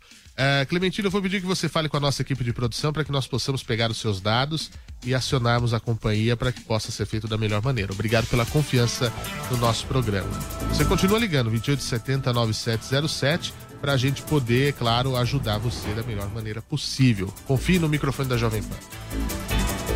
Clementina, 0.68 1.06
eu 1.06 1.10
vou 1.10 1.22
pedir 1.22 1.40
que 1.40 1.46
você 1.46 1.66
fale 1.66 1.88
com 1.88 1.96
a 1.96 2.00
nossa 2.00 2.20
equipe 2.20 2.44
de 2.44 2.52
produção 2.52 2.92
para 2.92 3.02
que 3.02 3.10
nós 3.10 3.26
possamos 3.26 3.62
pegar 3.62 3.90
os 3.90 3.96
seus 3.96 4.20
dados 4.20 4.70
e 5.02 5.14
acionarmos 5.14 5.72
a 5.72 5.80
companhia 5.80 6.36
para 6.36 6.52
que 6.52 6.60
possa 6.60 6.92
ser 6.92 7.06
feito 7.06 7.26
da 7.26 7.38
melhor 7.38 7.62
maneira. 7.62 7.90
Obrigado 7.90 8.26
pela 8.26 8.44
confiança 8.44 9.10
no 9.50 9.56
nosso 9.56 9.86
programa. 9.86 10.28
Você 10.68 10.84
continua 10.84 11.18
ligando 11.18 11.48
2870 11.48 12.34
9707 12.34 13.54
para 13.80 13.92
a 13.92 13.96
gente 13.96 14.20
poder, 14.22 14.68
é 14.68 14.72
claro, 14.72 15.16
ajudar 15.16 15.56
você 15.56 15.88
da 15.94 16.02
melhor 16.02 16.28
maneira 16.34 16.60
possível. 16.60 17.32
Confie 17.46 17.78
no 17.78 17.88
microfone 17.88 18.28
da 18.28 18.36
Jovem 18.36 18.62
Pan. 18.62 18.76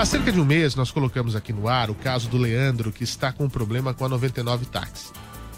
Há 0.01 0.07
cerca 0.07 0.33
de 0.33 0.41
um 0.41 0.47
mês, 0.47 0.75
nós 0.75 0.91
colocamos 0.91 1.37
aqui 1.37 1.53
no 1.53 1.69
ar 1.69 1.91
o 1.91 1.95
caso 1.95 2.27
do 2.27 2.39
Leandro, 2.39 2.91
que 2.91 3.05
está 3.05 3.35
com 3.35 3.45
um 3.45 3.51
problema 3.51 3.93
com 3.93 4.03
a 4.03 4.09
99 4.09 4.65
Táxi. 4.65 5.13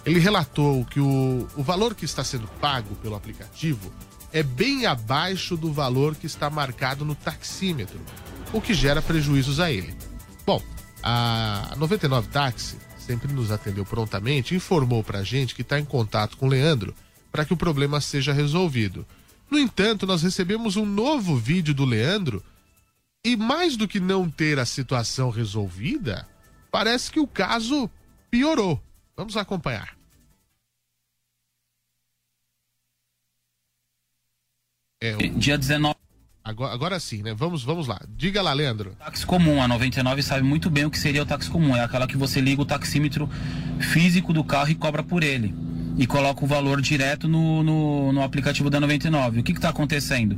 Ele 0.05 0.19
relatou 0.19 0.85
que 0.85 0.99
o, 0.99 1.47
o 1.55 1.63
valor 1.63 1.95
que 1.95 2.05
está 2.05 2.25
sendo 2.25 2.49
pago 2.61 2.97
pelo 2.97 3.15
aplicativo 3.15 3.93
é 4.33 4.43
bem 4.43 4.85
abaixo 4.85 5.57
do 5.57 5.73
valor 5.73 6.17
que 6.17 6.27
está 6.27 6.51
marcado 6.51 7.05
no 7.05 7.15
taxímetro, 7.15 8.01
o 8.53 8.61
que 8.61 8.75
gera 8.75 9.01
prejuízos 9.01 9.61
a 9.61 9.71
ele. 9.71 9.95
Bom, 10.45 10.61
a 11.05 11.77
99 11.77 12.27
Táxi 12.27 12.79
sempre 12.99 13.33
nos 13.33 13.53
atendeu 13.53 13.85
prontamente 13.85 14.57
informou 14.57 15.05
pra 15.05 15.23
gente 15.23 15.55
que 15.55 15.63
está 15.63 15.79
em 15.79 15.85
contato 15.85 16.37
com 16.37 16.47
o 16.47 16.51
Leandro 16.51 16.93
para 17.31 17.45
que 17.45 17.55
o 17.55 17.57
problema 17.57 18.01
seja 18.01 18.33
resolvido. 18.33 19.07
No 19.49 19.57
entanto, 19.57 20.05
nós 20.05 20.21
recebemos 20.21 20.75
um 20.75 20.85
novo 20.85 21.37
vídeo 21.37 21.73
do 21.73 21.85
Leandro 21.85 22.43
e 23.25 23.37
mais 23.37 23.77
do 23.77 23.87
que 23.87 24.01
não 24.01 24.29
ter 24.29 24.59
a 24.59 24.65
situação 24.67 25.31
resolvida, 25.31 26.29
parece 26.71 27.11
que 27.11 27.21
o 27.21 27.27
caso 27.27 27.91
piorou. 28.31 28.83
Vamos 29.17 29.37
acompanhar. 29.37 29.97
É, 35.01 35.17
o- 35.17 35.39
Dia 35.39 35.59
19. 35.59 35.97
Agora, 36.45 36.75
agora 36.75 37.01
sim, 37.01 37.23
né? 37.23 37.33
Vamos, 37.35 37.63
vamos 37.63 37.87
lá. 37.87 38.01
Diga 38.17 38.43
lá, 38.43 38.53
Leandro. 38.53 38.97
Táxi 38.99 39.25
comum, 39.25 39.63
a 39.63 39.69
99 39.69 40.23
sabe 40.25 40.43
muito 40.43 40.69
bem 40.69 40.85
o 40.85 40.91
que 40.91 40.99
seria 40.99 41.23
o 41.23 41.27
táxi 41.27 41.49
comum. 41.49 41.77
É 41.77 41.85
aquela 41.85 42.07
que 42.07 42.17
você 42.17 42.41
liga 42.41 42.61
o 42.61 42.65
taxímetro 42.67 43.29
físico 43.93 44.33
do 44.33 44.43
carro 44.43 44.71
e 44.71 44.75
cobra 44.75 45.05
por 45.05 45.23
ele. 45.23 45.55
E 45.97 46.05
coloca 46.07 46.43
o 46.45 46.49
valor 46.49 46.81
direto 46.81 47.29
no, 47.29 47.63
no, 47.63 48.13
no 48.13 48.23
aplicativo 48.25 48.69
da 48.71 48.81
99. 48.81 49.41
O 49.41 49.43
que 49.45 49.53
está 49.53 49.69
acontecendo? 49.69 50.37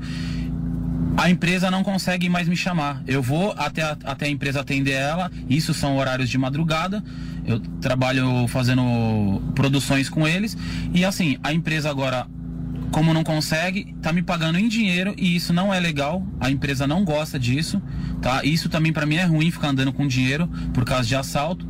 A 1.16 1.30
empresa 1.30 1.70
não 1.70 1.84
consegue 1.84 2.28
mais 2.28 2.48
me 2.48 2.56
chamar. 2.56 3.02
Eu 3.06 3.22
vou 3.22 3.54
até 3.56 3.82
a, 3.82 3.96
até 4.04 4.26
a 4.26 4.28
empresa 4.28 4.60
atender 4.60 4.92
ela. 4.92 5.30
Isso 5.48 5.72
são 5.72 5.96
horários 5.96 6.28
de 6.28 6.36
madrugada. 6.36 7.02
Eu 7.46 7.60
trabalho 7.80 8.46
fazendo 8.48 9.40
produções 9.54 10.08
com 10.08 10.26
eles. 10.26 10.56
E 10.92 11.04
assim, 11.04 11.38
a 11.42 11.52
empresa 11.52 11.88
agora 11.88 12.26
como 12.90 13.12
não 13.12 13.24
consegue, 13.24 13.92
tá 14.00 14.12
me 14.12 14.22
pagando 14.22 14.56
em 14.56 14.68
dinheiro 14.68 15.14
e 15.18 15.34
isso 15.34 15.52
não 15.52 15.74
é 15.74 15.80
legal. 15.80 16.24
A 16.38 16.48
empresa 16.48 16.86
não 16.86 17.04
gosta 17.04 17.40
disso, 17.40 17.82
tá? 18.22 18.44
Isso 18.44 18.68
também 18.68 18.92
para 18.92 19.04
mim 19.04 19.16
é 19.16 19.24
ruim 19.24 19.50
ficar 19.50 19.70
andando 19.70 19.92
com 19.92 20.06
dinheiro 20.06 20.48
por 20.72 20.84
causa 20.84 21.08
de 21.08 21.16
assalto. 21.16 21.66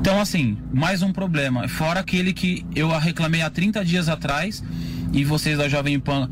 Então 0.00 0.18
assim, 0.18 0.56
mais 0.72 1.02
um 1.02 1.12
problema. 1.12 1.68
Fora 1.68 2.00
aquele 2.00 2.32
que 2.32 2.64
eu 2.74 2.88
reclamei 2.98 3.42
há 3.42 3.50
30 3.50 3.84
dias 3.84 4.08
atrás 4.08 4.64
e 5.12 5.24
vocês 5.24 5.58
da 5.58 5.68
Jovem 5.68 6.00
Pan 6.00 6.30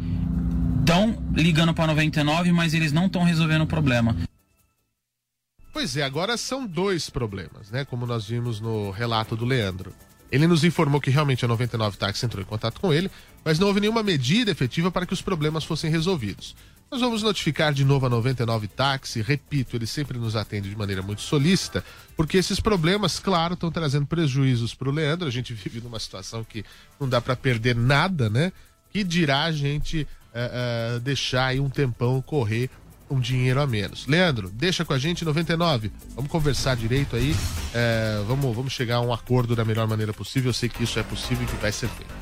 estão 0.82 1.16
ligando 1.32 1.72
para 1.72 1.86
99, 1.86 2.52
mas 2.52 2.74
eles 2.74 2.92
não 2.92 3.06
estão 3.06 3.22
resolvendo 3.22 3.62
o 3.62 3.66
problema. 3.66 4.16
Pois 5.72 5.96
é, 5.96 6.02
agora 6.02 6.36
são 6.36 6.66
dois 6.66 7.08
problemas, 7.08 7.70
né? 7.70 7.84
Como 7.84 8.04
nós 8.04 8.26
vimos 8.26 8.60
no 8.60 8.90
relato 8.90 9.34
do 9.34 9.44
Leandro. 9.44 9.94
Ele 10.30 10.46
nos 10.46 10.64
informou 10.64 11.00
que 11.00 11.10
realmente 11.10 11.44
a 11.44 11.48
99 11.48 11.96
Táxi 11.96 12.26
entrou 12.26 12.42
em 12.42 12.46
contato 12.46 12.80
com 12.80 12.92
ele, 12.92 13.10
mas 13.44 13.58
não 13.58 13.68
houve 13.68 13.80
nenhuma 13.80 14.02
medida 14.02 14.50
efetiva 14.50 14.90
para 14.90 15.06
que 15.06 15.12
os 15.12 15.22
problemas 15.22 15.64
fossem 15.64 15.90
resolvidos. 15.90 16.54
Nós 16.90 17.00
vamos 17.00 17.22
notificar 17.22 17.72
de 17.72 17.84
novo 17.84 18.06
a 18.06 18.10
99 18.10 18.68
Táxi, 18.68 19.22
repito, 19.22 19.76
ele 19.76 19.86
sempre 19.86 20.18
nos 20.18 20.36
atende 20.36 20.68
de 20.68 20.76
maneira 20.76 21.00
muito 21.00 21.22
solícita, 21.22 21.82
porque 22.16 22.36
esses 22.36 22.60
problemas, 22.60 23.18
claro, 23.18 23.54
estão 23.54 23.70
trazendo 23.70 24.06
prejuízos 24.06 24.74
para 24.74 24.88
o 24.88 24.92
Leandro. 24.92 25.28
A 25.28 25.30
gente 25.30 25.54
vive 25.54 25.80
numa 25.80 25.98
situação 25.98 26.44
que 26.44 26.64
não 27.00 27.08
dá 27.08 27.20
para 27.20 27.36
perder 27.36 27.74
nada, 27.74 28.28
né? 28.28 28.52
Que 28.90 29.04
dirá 29.04 29.44
a 29.44 29.52
gente 29.52 30.06
eh, 30.34 30.50
eh, 30.96 31.00
deixar 31.00 31.46
aí 31.46 31.60
um 31.60 31.68
tempão 31.68 32.20
correr 32.22 32.70
um 33.10 33.20
dinheiro 33.20 33.60
a 33.60 33.66
menos. 33.66 34.06
Leandro, 34.06 34.48
deixa 34.48 34.84
com 34.84 34.92
a 34.92 34.98
gente 34.98 35.24
99. 35.24 35.92
Vamos 36.14 36.30
conversar 36.30 36.76
direito 36.76 37.14
aí. 37.14 37.36
eh, 37.74 38.22
vamos, 38.26 38.54
vamos 38.56 38.72
chegar 38.72 38.96
a 38.96 39.00
um 39.00 39.12
acordo 39.12 39.54
da 39.54 39.64
melhor 39.64 39.86
maneira 39.86 40.12
possível. 40.12 40.48
Eu 40.50 40.54
sei 40.54 40.68
que 40.68 40.82
isso 40.82 40.98
é 40.98 41.02
possível 41.02 41.44
e 41.44 41.46
que 41.46 41.56
vai 41.56 41.70
ser 41.70 41.88
feito. 41.88 42.12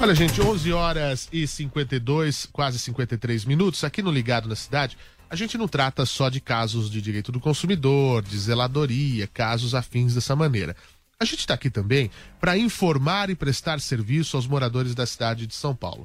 Olha, 0.00 0.14
gente, 0.14 0.40
11 0.40 0.72
horas 0.72 1.28
e 1.32 1.46
52, 1.46 2.46
quase 2.52 2.78
53 2.78 3.44
minutos, 3.44 3.84
aqui 3.84 4.02
no 4.02 4.10
Ligado 4.10 4.48
na 4.48 4.56
Cidade, 4.56 4.96
a 5.30 5.36
gente 5.36 5.56
não 5.56 5.68
trata 5.68 6.04
só 6.04 6.28
de 6.28 6.40
casos 6.40 6.90
de 6.90 7.00
direito 7.00 7.30
do 7.30 7.38
consumidor, 7.40 8.22
de 8.22 8.36
zeladoria, 8.36 9.26
casos 9.28 9.74
afins 9.74 10.14
dessa 10.14 10.34
maneira. 10.34 10.76
A 11.22 11.24
gente 11.24 11.38
está 11.38 11.54
aqui 11.54 11.70
também 11.70 12.10
para 12.40 12.58
informar 12.58 13.30
e 13.30 13.36
prestar 13.36 13.80
serviço 13.80 14.36
aos 14.36 14.44
moradores 14.44 14.92
da 14.92 15.06
cidade 15.06 15.46
de 15.46 15.54
São 15.54 15.72
Paulo. 15.72 16.04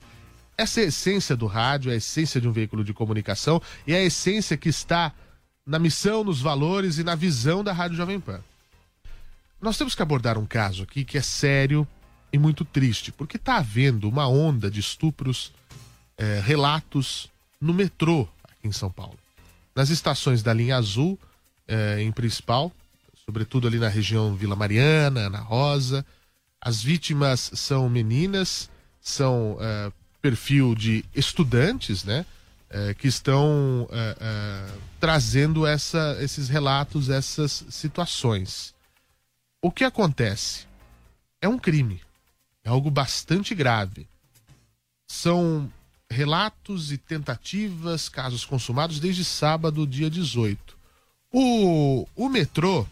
Essa 0.55 0.81
é 0.81 0.83
a 0.83 0.87
essência 0.89 1.35
do 1.35 1.47
rádio, 1.47 1.89
é 1.89 1.95
a 1.95 1.97
essência 1.97 2.39
de 2.39 2.47
um 2.47 2.51
veículo 2.51 2.83
de 2.83 2.93
comunicação 2.93 3.59
e 3.87 3.95
é 3.95 3.97
a 3.97 4.03
essência 4.03 4.55
que 4.55 4.69
está 4.69 5.11
na 5.65 5.79
missão, 5.79 6.23
nos 6.23 6.39
valores 6.39 6.99
e 6.99 7.03
na 7.03 7.15
visão 7.15 7.63
da 7.63 7.73
Rádio 7.73 7.97
Jovem 7.97 8.19
Pan. 8.19 8.41
Nós 9.59 9.75
temos 9.75 9.95
que 9.95 10.03
abordar 10.03 10.37
um 10.37 10.45
caso 10.45 10.83
aqui 10.83 11.03
que 11.03 11.17
é 11.17 11.21
sério 11.23 11.87
e 12.31 12.37
muito 12.37 12.63
triste, 12.63 13.11
porque 13.11 13.37
está 13.37 13.57
havendo 13.57 14.07
uma 14.07 14.27
onda 14.27 14.69
de 14.69 14.79
estupros, 14.79 15.51
eh, 16.15 16.43
relatos 16.45 17.27
no 17.59 17.73
metrô 17.73 18.27
aqui 18.43 18.67
em 18.67 18.71
São 18.71 18.91
Paulo. 18.91 19.17
nas 19.75 19.89
estações 19.89 20.43
da 20.43 20.53
linha 20.53 20.75
azul, 20.77 21.19
eh, 21.67 22.01
em 22.01 22.11
principal, 22.11 22.71
sobretudo 23.27 23.67
ali 23.67 23.77
na 23.77 23.89
região 23.89 24.35
Vila 24.35 24.55
Mariana, 24.55 25.27
Ana 25.27 25.39
Rosa. 25.39 26.05
As 26.61 26.81
vítimas 26.81 27.51
são 27.53 27.89
meninas, 27.89 28.69
são 29.01 29.57
eh, 29.59 29.91
perfil 30.21 30.73
de 30.73 31.03
estudantes, 31.13 32.05
né? 32.05 32.25
eh, 32.69 32.93
que 32.93 33.07
estão 33.07 33.87
eh, 33.91 34.67
trazendo 34.97 35.67
essa, 35.67 36.17
esses 36.21 36.47
relatos, 36.47 37.09
essas 37.09 37.65
situações. 37.69 38.73
O 39.61 39.71
que 39.71 39.83
acontece? 39.83 40.65
É 41.41 41.49
um 41.49 41.59
crime. 41.59 42.01
É 42.63 42.69
algo 42.69 42.89
bastante 42.89 43.53
grave. 43.53 44.07
São 45.05 45.69
relatos 46.09 46.93
e 46.93 46.97
tentativas, 46.97 48.07
casos 48.07 48.45
consumados 48.45 49.01
desde 49.01 49.25
sábado, 49.25 49.85
dia 49.85 50.09
18. 50.09 50.77
O, 51.31 52.07
o 52.15 52.29
metrô, 52.29 52.87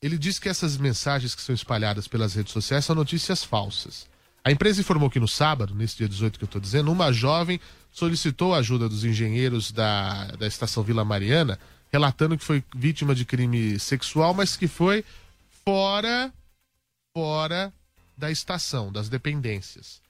ele 0.00 0.16
diz 0.16 0.38
que 0.38 0.48
essas 0.48 0.76
mensagens 0.76 1.34
que 1.34 1.42
são 1.42 1.54
espalhadas 1.54 2.06
pelas 2.06 2.34
redes 2.34 2.52
sociais 2.52 2.84
são 2.84 2.94
notícias 2.94 3.42
falsas. 3.42 4.06
A 4.44 4.52
empresa 4.52 4.80
informou 4.80 5.10
que 5.10 5.20
no 5.20 5.28
sábado, 5.28 5.74
nesse 5.74 5.96
dia 5.96 6.08
18 6.08 6.38
que 6.38 6.44
eu 6.44 6.46
estou 6.46 6.60
dizendo, 6.60 6.90
uma 6.90 7.12
jovem 7.12 7.60
solicitou 7.90 8.54
a 8.54 8.58
ajuda 8.58 8.88
dos 8.88 9.04
engenheiros 9.04 9.72
da, 9.72 10.26
da 10.36 10.46
estação 10.46 10.82
Vila 10.82 11.04
Mariana, 11.04 11.58
relatando 11.92 12.38
que 12.38 12.44
foi 12.44 12.62
vítima 12.74 13.14
de 13.14 13.24
crime 13.24 13.78
sexual, 13.78 14.32
mas 14.32 14.56
que 14.56 14.68
foi 14.68 15.04
fora, 15.64 16.32
fora 17.14 17.72
da 18.16 18.30
estação, 18.30 18.92
das 18.92 19.08
dependências. 19.08 20.00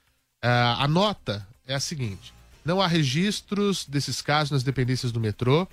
Ah, 0.43 0.85
a 0.85 0.89
nota 0.89 1.47
é 1.67 1.75
a 1.75 1.81
seguinte: 1.81 2.33
não 2.65 2.81
há 2.81 2.87
registros 2.87 3.87
desses 3.87 4.21
casos 4.21 4.51
nas 4.51 4.63
dependências 4.63 5.11
do 5.11 5.19
metrô. 5.21 5.67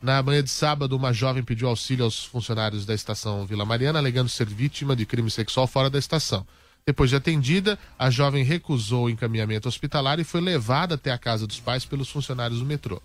Na 0.00 0.22
manhã 0.22 0.42
de 0.42 0.50
sábado, 0.50 0.96
uma 0.96 1.12
jovem 1.12 1.42
pediu 1.42 1.68
auxílio 1.68 2.04
aos 2.04 2.24
funcionários 2.24 2.86
da 2.86 2.94
estação 2.94 3.44
Vila 3.44 3.64
Mariana, 3.64 3.98
alegando 3.98 4.28
ser 4.28 4.46
vítima 4.46 4.94
de 4.94 5.04
crime 5.04 5.30
sexual 5.30 5.66
fora 5.66 5.90
da 5.90 5.98
estação. 5.98 6.46
Depois 6.86 7.10
de 7.10 7.16
atendida, 7.16 7.76
a 7.98 8.08
jovem 8.08 8.44
recusou 8.44 9.06
o 9.06 9.10
encaminhamento 9.10 9.68
hospitalar 9.68 10.20
e 10.20 10.24
foi 10.24 10.40
levada 10.40 10.94
até 10.94 11.10
a 11.10 11.18
casa 11.18 11.46
dos 11.46 11.58
pais 11.58 11.84
pelos 11.84 12.08
funcionários 12.08 12.60
do 12.60 12.64
metrô. 12.64 13.02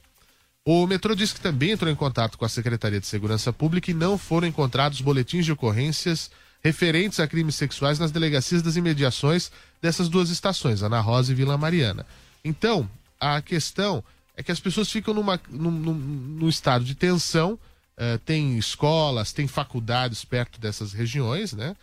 O 0.63 0.85
metrô 0.85 1.15
disse 1.15 1.33
que 1.33 1.41
também 1.41 1.71
entrou 1.71 1.91
em 1.91 1.95
contato 1.95 2.37
com 2.37 2.45
a 2.45 2.49
Secretaria 2.49 2.99
de 2.99 3.07
Segurança 3.07 3.51
Pública 3.51 3.89
e 3.89 3.93
não 3.93 4.17
foram 4.17 4.47
encontrados 4.47 5.01
boletins 5.01 5.45
de 5.45 5.51
ocorrências 5.51 6.31
referentes 6.63 7.19
a 7.19 7.27
crimes 7.27 7.55
sexuais 7.55 7.99
nas 7.99 8.11
delegacias 8.11 8.61
das 8.61 8.77
imediações 8.77 9.51
dessas 9.81 10.07
duas 10.07 10.29
estações, 10.29 10.81
Ana 10.81 11.01
Rosa 11.01 11.33
e 11.33 11.35
Vila 11.35 11.57
Mariana. 11.57 12.05
Então, 12.45 12.89
a 13.19 13.41
questão 13.41 14.01
é 14.35 14.43
que 14.43 14.51
as 14.51 14.59
pessoas 14.59 14.89
ficam 14.89 15.13
numa, 15.13 15.39
num, 15.49 15.71
num- 15.71 15.93
num 15.93 16.49
estado 16.49 16.83
de 16.83 16.95
tensão, 16.95 17.57
eh, 17.97 18.19
tem 18.25 18.57
escolas, 18.57 19.31
tem 19.31 19.47
faculdades 19.47 20.25
perto 20.25 20.59
dessas 20.59 20.91
regiões, 20.93 21.53
né? 21.53 21.75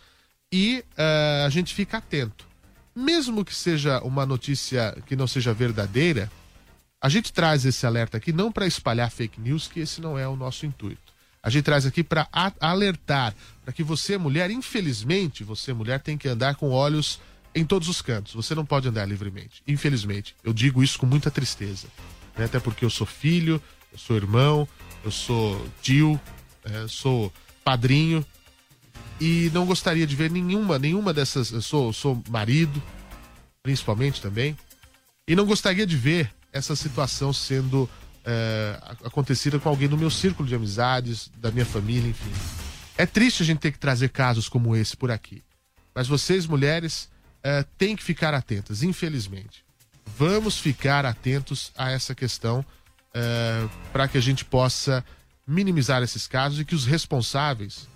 E 0.51 0.83
eh, 0.97 1.43
a 1.45 1.49
gente 1.49 1.73
fica 1.73 1.97
atento. 1.97 2.45
Mesmo 2.95 3.45
que 3.45 3.55
seja 3.55 3.99
uma 4.01 4.25
notícia 4.25 4.97
que 5.05 5.15
não 5.15 5.25
seja 5.27 5.53
verdadeira, 5.53 6.29
a 7.01 7.07
gente 7.07 7.31
traz 7.31 7.65
esse 7.65 7.85
alerta 7.85 8.17
aqui 8.17 8.33
não 8.33 8.51
para 8.51 8.67
espalhar 8.67 9.09
fake 9.09 9.39
news, 9.39 9.67
que 9.67 9.79
esse 9.79 10.01
não 10.01 10.19
é 10.19 10.27
o 10.27 10.35
nosso 10.35 10.65
intuito. 10.65 11.11
A 11.41 11.49
gente 11.49 11.63
traz 11.63 11.85
aqui 11.85 12.03
para 12.03 12.27
alertar, 12.59 13.33
para 13.63 13.73
que 13.73 13.81
você, 13.81 14.17
mulher, 14.17 14.51
infelizmente, 14.51 15.43
você, 15.43 15.73
mulher, 15.73 15.99
tem 15.99 16.15
que 16.17 16.27
andar 16.27 16.55
com 16.55 16.69
olhos 16.69 17.19
em 17.55 17.65
todos 17.65 17.87
os 17.87 18.01
cantos. 18.01 18.33
Você 18.33 18.53
não 18.53 18.65
pode 18.65 18.87
andar 18.87 19.05
livremente. 19.07 19.63
Infelizmente. 19.67 20.35
Eu 20.43 20.53
digo 20.53 20.83
isso 20.83 20.99
com 20.99 21.05
muita 21.07 21.31
tristeza. 21.31 21.87
Né? 22.37 22.45
Até 22.45 22.59
porque 22.59 22.85
eu 22.85 22.89
sou 22.89 23.07
filho, 23.07 23.61
eu 23.91 23.97
sou 23.97 24.15
irmão, 24.15 24.67
eu 25.03 25.11
sou 25.11 25.65
tio, 25.81 26.19
eh, 26.63 26.85
sou 26.87 27.31
padrinho. 27.63 28.25
E 29.19 29.51
não 29.53 29.65
gostaria 29.65 30.07
de 30.07 30.15
ver 30.15 30.31
nenhuma, 30.31 30.79
nenhuma 30.79 31.13
dessas. 31.13 31.51
Eu 31.51 31.61
sou, 31.61 31.93
sou 31.93 32.21
marido, 32.29 32.81
principalmente 33.61 34.21
também. 34.21 34.57
E 35.27 35.35
não 35.35 35.45
gostaria 35.45 35.85
de 35.85 35.95
ver 35.95 36.33
essa 36.51 36.75
situação 36.75 37.31
sendo 37.31 37.89
é, 38.25 38.79
acontecida 39.03 39.59
com 39.59 39.69
alguém 39.69 39.87
do 39.87 39.97
meu 39.97 40.09
círculo 40.09 40.47
de 40.47 40.55
amizades, 40.55 41.31
da 41.37 41.51
minha 41.51 41.65
família, 41.65 42.09
enfim. 42.09 42.31
É 42.97 43.05
triste 43.05 43.43
a 43.43 43.45
gente 43.45 43.59
ter 43.59 43.71
que 43.71 43.79
trazer 43.79 44.09
casos 44.09 44.49
como 44.49 44.75
esse 44.75 44.95
por 44.97 45.11
aqui. 45.11 45.43
Mas 45.93 46.07
vocês, 46.07 46.45
mulheres, 46.45 47.09
é, 47.43 47.63
têm 47.77 47.95
que 47.95 48.03
ficar 48.03 48.33
atentas, 48.33 48.83
infelizmente. 48.83 49.63
Vamos 50.17 50.57
ficar 50.59 51.05
atentos 51.05 51.71
a 51.77 51.91
essa 51.91 52.13
questão 52.13 52.65
para 53.91 54.07
que 54.07 54.17
a 54.17 54.21
gente 54.21 54.45
possa 54.45 55.03
minimizar 55.45 56.01
esses 56.01 56.27
casos 56.27 56.59
e 56.59 56.65
que 56.65 56.75
os 56.75 56.85
responsáveis, 56.85 57.87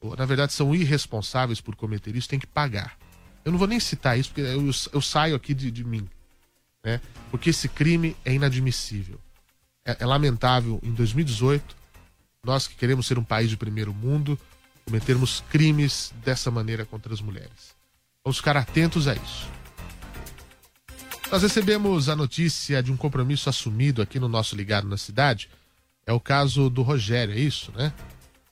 ou, 0.00 0.14
na 0.16 0.26
verdade 0.26 0.52
são 0.52 0.74
irresponsáveis 0.74 1.60
por 1.60 1.74
cometer 1.74 2.14
isso, 2.14 2.28
têm 2.28 2.38
que 2.38 2.46
pagar. 2.46 2.98
Eu 3.44 3.52
não 3.52 3.58
vou 3.58 3.68
nem 3.68 3.80
citar 3.80 4.18
isso, 4.18 4.30
porque 4.30 4.42
eu, 4.42 4.70
eu 4.92 5.00
saio 5.00 5.34
aqui 5.34 5.54
de, 5.54 5.70
de 5.70 5.84
mim. 5.84 6.08
Né? 6.84 7.00
Porque 7.30 7.50
esse 7.50 7.68
crime 7.68 8.16
é 8.24 8.32
inadmissível. 8.32 9.18
É, 9.84 9.96
é 10.00 10.06
lamentável 10.06 10.78
em 10.82 10.92
2018, 10.92 11.76
nós 12.44 12.66
que 12.66 12.74
queremos 12.74 13.06
ser 13.06 13.18
um 13.18 13.24
país 13.24 13.48
de 13.48 13.56
primeiro 13.56 13.94
mundo, 13.94 14.38
cometermos 14.84 15.42
crimes 15.50 16.12
dessa 16.24 16.50
maneira 16.50 16.84
contra 16.84 17.12
as 17.12 17.20
mulheres. 17.20 17.76
Vamos 18.24 18.38
ficar 18.38 18.56
atentos 18.56 19.08
a 19.08 19.14
isso. 19.14 19.57
Nós 21.30 21.42
recebemos 21.42 22.08
a 22.08 22.16
notícia 22.16 22.82
de 22.82 22.90
um 22.90 22.96
compromisso 22.96 23.50
assumido 23.50 24.00
aqui 24.00 24.18
no 24.18 24.28
nosso 24.28 24.56
Ligado 24.56 24.88
na 24.88 24.96
Cidade. 24.96 25.50
É 26.06 26.12
o 26.12 26.18
caso 26.18 26.70
do 26.70 26.80
Rogério, 26.80 27.34
é 27.34 27.38
isso, 27.38 27.70
né? 27.76 27.92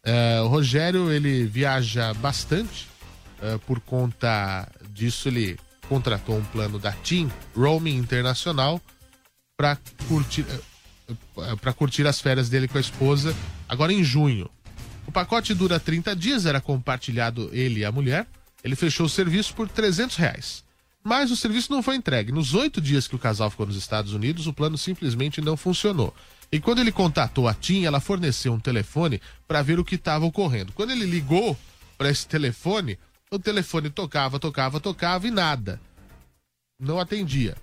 É, 0.04 0.40
o 0.42 0.46
Rogério, 0.46 1.10
ele 1.10 1.46
viaja 1.46 2.12
bastante. 2.14 2.86
é, 3.40 3.58
por 3.66 3.80
conta 3.80 4.68
disso, 4.90 5.28
ele 5.28 5.58
contratou 5.88 6.36
um 6.36 6.44
plano 6.44 6.78
da 6.78 6.92
TIM, 6.92 7.30
Roaming 7.56 7.96
Internacional, 7.96 8.80
para 9.56 9.78
curtir, 10.06 10.44
para 11.60 11.72
curtir 11.72 12.06
as 12.06 12.20
férias 12.20 12.48
dele 12.48 12.68
com 12.68 12.76
a 12.76 12.80
esposa, 12.80 13.34
agora 13.68 13.92
em 13.92 14.04
junho. 14.04 14.50
O 15.06 15.12
pacote 15.12 15.54
dura 15.54 15.80
30 15.80 16.14
dias, 16.14 16.44
era 16.44 16.60
compartilhado 16.60 17.48
ele 17.52 17.80
e 17.80 17.84
a 17.84 17.92
mulher. 17.92 18.26
Ele 18.62 18.76
fechou 18.76 19.06
o 19.06 19.08
serviço 19.08 19.54
por 19.54 19.68
300 19.68 20.16
reais. 20.16 20.65
Mas 21.06 21.30
o 21.30 21.36
serviço 21.36 21.70
não 21.70 21.84
foi 21.84 21.94
entregue. 21.94 22.32
Nos 22.32 22.52
oito 22.52 22.80
dias 22.80 23.06
que 23.06 23.14
o 23.14 23.18
casal 23.18 23.48
ficou 23.48 23.64
nos 23.64 23.76
Estados 23.76 24.12
Unidos, 24.12 24.48
o 24.48 24.52
plano 24.52 24.76
simplesmente 24.76 25.40
não 25.40 25.56
funcionou. 25.56 26.12
E 26.50 26.58
quando 26.58 26.80
ele 26.80 26.90
contatou 26.90 27.46
a 27.46 27.54
TIM, 27.54 27.84
ela 27.84 28.00
forneceu 28.00 28.52
um 28.52 28.58
telefone 28.58 29.22
para 29.46 29.62
ver 29.62 29.78
o 29.78 29.84
que 29.84 29.94
estava 29.94 30.24
ocorrendo. 30.24 30.72
Quando 30.72 30.90
ele 30.90 31.04
ligou 31.04 31.56
para 31.96 32.10
esse 32.10 32.26
telefone, 32.26 32.98
o 33.30 33.38
telefone 33.38 33.88
tocava, 33.88 34.40
tocava, 34.40 34.80
tocava 34.80 35.28
e 35.28 35.30
nada. 35.30 35.80
Não 36.76 36.98
atendia. 36.98 37.56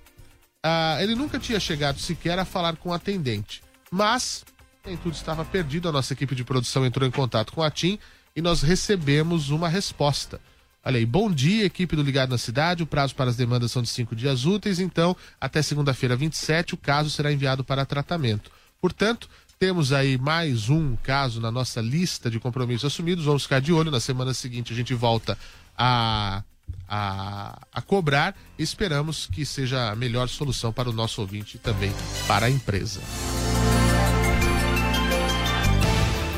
Ah, 0.64 0.96
ele 1.02 1.14
nunca 1.14 1.38
tinha 1.38 1.60
chegado 1.60 2.00
sequer 2.00 2.38
a 2.38 2.46
falar 2.46 2.76
com 2.76 2.88
o 2.88 2.94
atendente. 2.94 3.62
Mas 3.90 4.42
nem 4.86 4.96
tudo 4.96 5.16
estava 5.16 5.44
perdido. 5.44 5.86
A 5.86 5.92
nossa 5.92 6.14
equipe 6.14 6.34
de 6.34 6.44
produção 6.44 6.86
entrou 6.86 7.06
em 7.06 7.12
contato 7.12 7.52
com 7.52 7.62
a 7.62 7.70
TIM 7.70 7.98
e 8.34 8.40
nós 8.40 8.62
recebemos 8.62 9.50
uma 9.50 9.68
resposta. 9.68 10.40
Olha 10.86 10.98
aí, 10.98 11.06
bom 11.06 11.30
dia, 11.30 11.64
equipe 11.64 11.96
do 11.96 12.02
Ligado 12.02 12.30
na 12.30 12.38
Cidade. 12.38 12.82
O 12.82 12.86
prazo 12.86 13.14
para 13.14 13.30
as 13.30 13.36
demandas 13.36 13.72
são 13.72 13.80
de 13.80 13.88
cinco 13.88 14.14
dias 14.14 14.44
úteis, 14.44 14.78
então, 14.78 15.16
até 15.40 15.62
segunda-feira 15.62 16.14
27, 16.14 16.74
o 16.74 16.76
caso 16.76 17.08
será 17.08 17.32
enviado 17.32 17.64
para 17.64 17.86
tratamento. 17.86 18.50
Portanto, 18.82 19.30
temos 19.58 19.94
aí 19.94 20.18
mais 20.18 20.68
um 20.68 20.94
caso 20.96 21.40
na 21.40 21.50
nossa 21.50 21.80
lista 21.80 22.30
de 22.30 22.38
compromissos 22.38 22.92
assumidos. 22.92 23.24
Vamos 23.24 23.44
ficar 23.44 23.60
de 23.60 23.72
olho. 23.72 23.90
Na 23.90 24.00
semana 24.00 24.34
seguinte, 24.34 24.74
a 24.74 24.76
gente 24.76 24.92
volta 24.92 25.38
a, 25.74 26.42
a, 26.86 27.62
a 27.72 27.80
cobrar 27.80 28.36
esperamos 28.58 29.26
que 29.26 29.46
seja 29.46 29.90
a 29.90 29.96
melhor 29.96 30.28
solução 30.28 30.70
para 30.70 30.90
o 30.90 30.92
nosso 30.92 31.22
ouvinte 31.22 31.56
e 31.56 31.60
também 31.60 31.92
para 32.28 32.44
a 32.44 32.50
empresa. 32.50 33.00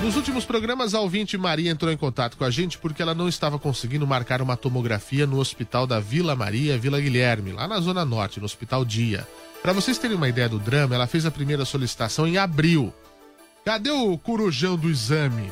Nos 0.02 0.14
últimos 0.14 0.44
programas, 0.44 0.94
a 0.94 1.00
ouvinte 1.00 1.38
Maria 1.38 1.70
entrou 1.70 1.90
em 1.90 1.96
contato 1.96 2.36
com 2.36 2.44
a 2.44 2.50
gente 2.50 2.76
porque 2.78 3.00
ela 3.00 3.14
não 3.14 3.28
estava 3.28 3.58
conseguindo 3.58 4.06
marcar 4.06 4.42
uma 4.42 4.56
tomografia 4.56 5.26
no 5.26 5.38
hospital 5.38 5.86
da 5.86 5.98
Vila 5.98 6.36
Maria, 6.36 6.78
Vila 6.78 7.00
Guilherme, 7.00 7.52
lá 7.52 7.66
na 7.66 7.80
Zona 7.80 8.04
Norte, 8.04 8.38
no 8.38 8.44
Hospital 8.44 8.84
Dia. 8.84 9.26
Para 9.62 9.72
vocês 9.72 9.98
terem 9.98 10.16
uma 10.16 10.28
ideia 10.28 10.48
do 10.48 10.58
drama, 10.58 10.94
ela 10.94 11.06
fez 11.06 11.24
a 11.24 11.30
primeira 11.30 11.64
solicitação 11.64 12.28
em 12.28 12.36
abril. 12.36 12.92
Cadê 13.64 13.90
o 13.90 14.16
corujão 14.18 14.76
do 14.76 14.90
exame? 14.90 15.50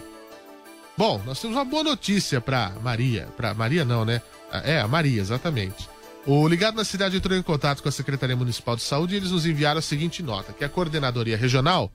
Bom, 0.97 1.21
nós 1.27 1.41
temos 1.41 1.57
uma 1.57 1.65
boa 1.65 1.83
notícia 1.83 2.41
para 2.41 2.71
Maria. 2.83 3.27
Para 3.37 3.55
Maria 3.55 3.85
não, 3.85 4.05
né? 4.05 4.21
É, 4.63 4.79
a 4.79 4.87
Maria, 4.87 5.21
exatamente. 5.21 5.89
O 6.27 6.47
Ligado 6.47 6.77
na 6.77 6.85
Cidade 6.85 7.17
entrou 7.17 7.37
em 7.37 7.43
contato 7.43 7.83
com 7.83 7.89
a 7.89 7.93
Secretaria 7.93 8.37
Municipal 8.37 8.77
de 8.77 8.83
Saúde 8.83 9.15
e 9.15 9.17
eles 9.17 9.31
nos 9.31 9.47
enviaram 9.47 9.79
a 9.79 9.83
seguinte 9.83 10.23
nota, 10.23 10.53
que 10.53 10.65
a 10.65 10.69
Coordenadoria 10.69 11.37
Regional 11.37 11.91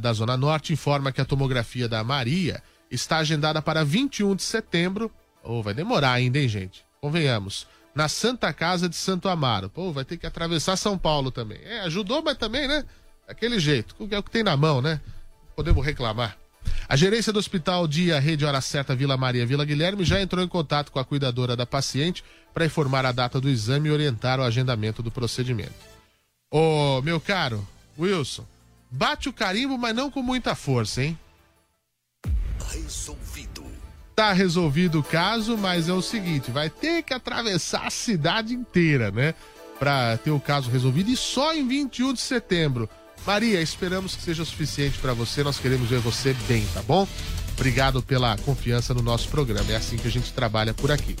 da 0.00 0.12
Zona 0.12 0.36
Norte 0.36 0.72
informa 0.72 1.10
que 1.10 1.20
a 1.20 1.24
tomografia 1.24 1.88
da 1.88 2.04
Maria 2.04 2.62
está 2.90 3.18
agendada 3.18 3.62
para 3.62 3.84
21 3.84 4.36
de 4.36 4.42
setembro. 4.42 5.10
Ou 5.42 5.62
vai 5.62 5.74
demorar 5.74 6.12
ainda, 6.12 6.38
hein, 6.38 6.48
gente? 6.48 6.84
Convenhamos. 7.00 7.66
Na 7.94 8.08
Santa 8.08 8.52
Casa 8.52 8.88
de 8.88 8.96
Santo 8.96 9.28
Amaro. 9.28 9.70
Pô, 9.70 9.92
vai 9.92 10.04
ter 10.04 10.16
que 10.16 10.26
atravessar 10.26 10.76
São 10.76 10.98
Paulo 10.98 11.30
também. 11.30 11.58
É, 11.64 11.80
ajudou, 11.80 12.22
mas 12.22 12.36
também, 12.36 12.66
né? 12.66 12.84
Daquele 13.26 13.58
jeito. 13.58 13.94
É 14.10 14.18
o 14.18 14.22
que 14.22 14.30
tem 14.30 14.42
na 14.42 14.56
mão, 14.56 14.82
né? 14.82 15.00
Podemos 15.54 15.84
reclamar. 15.84 16.36
A 16.88 16.96
gerência 16.96 17.32
do 17.32 17.38
Hospital 17.38 17.86
Dia 17.86 18.18
Rede 18.18 18.44
Hora 18.44 18.60
Certa 18.60 18.94
Vila 18.94 19.16
Maria 19.16 19.46
Vila 19.46 19.64
Guilherme 19.64 20.04
já 20.04 20.20
entrou 20.20 20.42
em 20.44 20.48
contato 20.48 20.90
com 20.90 20.98
a 20.98 21.04
cuidadora 21.04 21.54
da 21.54 21.66
paciente 21.66 22.24
para 22.52 22.66
informar 22.66 23.06
a 23.06 23.12
data 23.12 23.40
do 23.40 23.48
exame 23.48 23.88
e 23.88 23.92
orientar 23.92 24.40
o 24.40 24.42
agendamento 24.42 25.02
do 25.02 25.10
procedimento. 25.10 25.74
Ô, 26.50 27.00
meu 27.02 27.20
caro, 27.20 27.66
Wilson, 27.98 28.46
bate 28.94 29.28
o 29.28 29.32
carimbo, 29.32 29.76
mas 29.76 29.94
não 29.94 30.10
com 30.10 30.22
muita 30.22 30.54
força, 30.54 31.02
hein? 31.02 31.18
Resolvido. 32.70 33.64
Tá 34.14 34.32
resolvido 34.32 35.00
o 35.00 35.02
caso, 35.02 35.58
mas 35.58 35.88
é 35.88 35.92
o 35.92 36.00
seguinte, 36.00 36.52
vai 36.52 36.70
ter 36.70 37.02
que 37.02 37.12
atravessar 37.12 37.86
a 37.86 37.90
cidade 37.90 38.54
inteira, 38.54 39.10
né? 39.10 39.34
Pra 39.78 40.16
ter 40.18 40.30
o 40.30 40.38
caso 40.38 40.70
resolvido 40.70 41.10
e 41.10 41.16
só 41.16 41.52
em 41.52 41.66
21 41.66 42.12
de 42.12 42.20
setembro. 42.20 42.88
Maria, 43.26 43.60
esperamos 43.60 44.14
que 44.14 44.22
seja 44.22 44.44
suficiente 44.44 44.98
pra 44.98 45.12
você, 45.12 45.42
nós 45.42 45.58
queremos 45.58 45.88
ver 45.88 45.98
você 45.98 46.32
bem, 46.46 46.64
tá 46.72 46.82
bom? 46.82 47.08
Obrigado 47.54 48.02
pela 48.02 48.36
confiança 48.38 48.94
no 48.94 49.02
nosso 49.02 49.28
programa, 49.28 49.72
é 49.72 49.76
assim 49.76 49.96
que 49.96 50.06
a 50.06 50.10
gente 50.10 50.32
trabalha 50.32 50.72
por 50.72 50.92
aqui. 50.92 51.16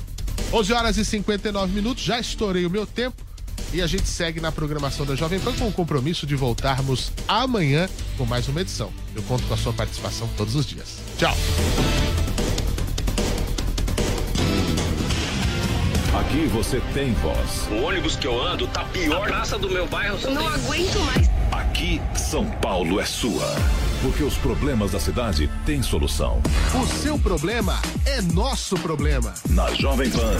11 0.52 0.72
horas 0.72 0.96
e 0.96 1.04
59 1.04 1.72
minutos, 1.72 2.04
já 2.04 2.20
estourei 2.20 2.64
o 2.66 2.70
meu 2.70 2.86
tempo 2.86 3.33
e 3.74 3.82
a 3.82 3.86
gente 3.88 4.06
segue 4.06 4.40
na 4.40 4.52
programação 4.52 5.04
da 5.04 5.16
Jovem 5.16 5.40
Pan 5.40 5.52
com 5.52 5.66
o 5.66 5.72
compromisso 5.72 6.26
de 6.26 6.36
voltarmos 6.36 7.10
amanhã 7.26 7.88
com 8.16 8.24
mais 8.24 8.46
uma 8.46 8.60
edição. 8.60 8.90
Eu 9.16 9.22
conto 9.24 9.42
com 9.44 9.54
a 9.54 9.56
sua 9.56 9.72
participação 9.72 10.30
todos 10.36 10.54
os 10.54 10.64
dias. 10.64 10.98
Tchau! 11.18 11.36
Aqui 16.20 16.46
você 16.46 16.80
tem 16.94 17.12
voz. 17.14 17.68
O 17.72 17.82
ônibus 17.82 18.14
que 18.14 18.28
eu 18.28 18.40
ando 18.40 18.68
tá 18.68 18.84
pior. 18.84 19.24
A 19.24 19.26
praça 19.26 19.58
do 19.58 19.68
meu 19.68 19.88
bairro. 19.88 20.18
Não 20.30 20.46
aguento 20.46 21.00
mais. 21.00 21.28
Aqui, 21.50 22.00
São 22.14 22.48
Paulo 22.60 23.00
é 23.00 23.04
sua. 23.04 23.52
Porque 24.00 24.22
os 24.22 24.34
problemas 24.34 24.92
da 24.92 25.00
cidade 25.00 25.50
têm 25.66 25.82
solução. 25.82 26.40
O 26.80 26.86
seu 26.86 27.18
problema 27.18 27.80
é 28.06 28.22
nosso 28.22 28.76
problema. 28.76 29.34
Na 29.50 29.74
Jovem 29.74 30.10
Pan. 30.10 30.36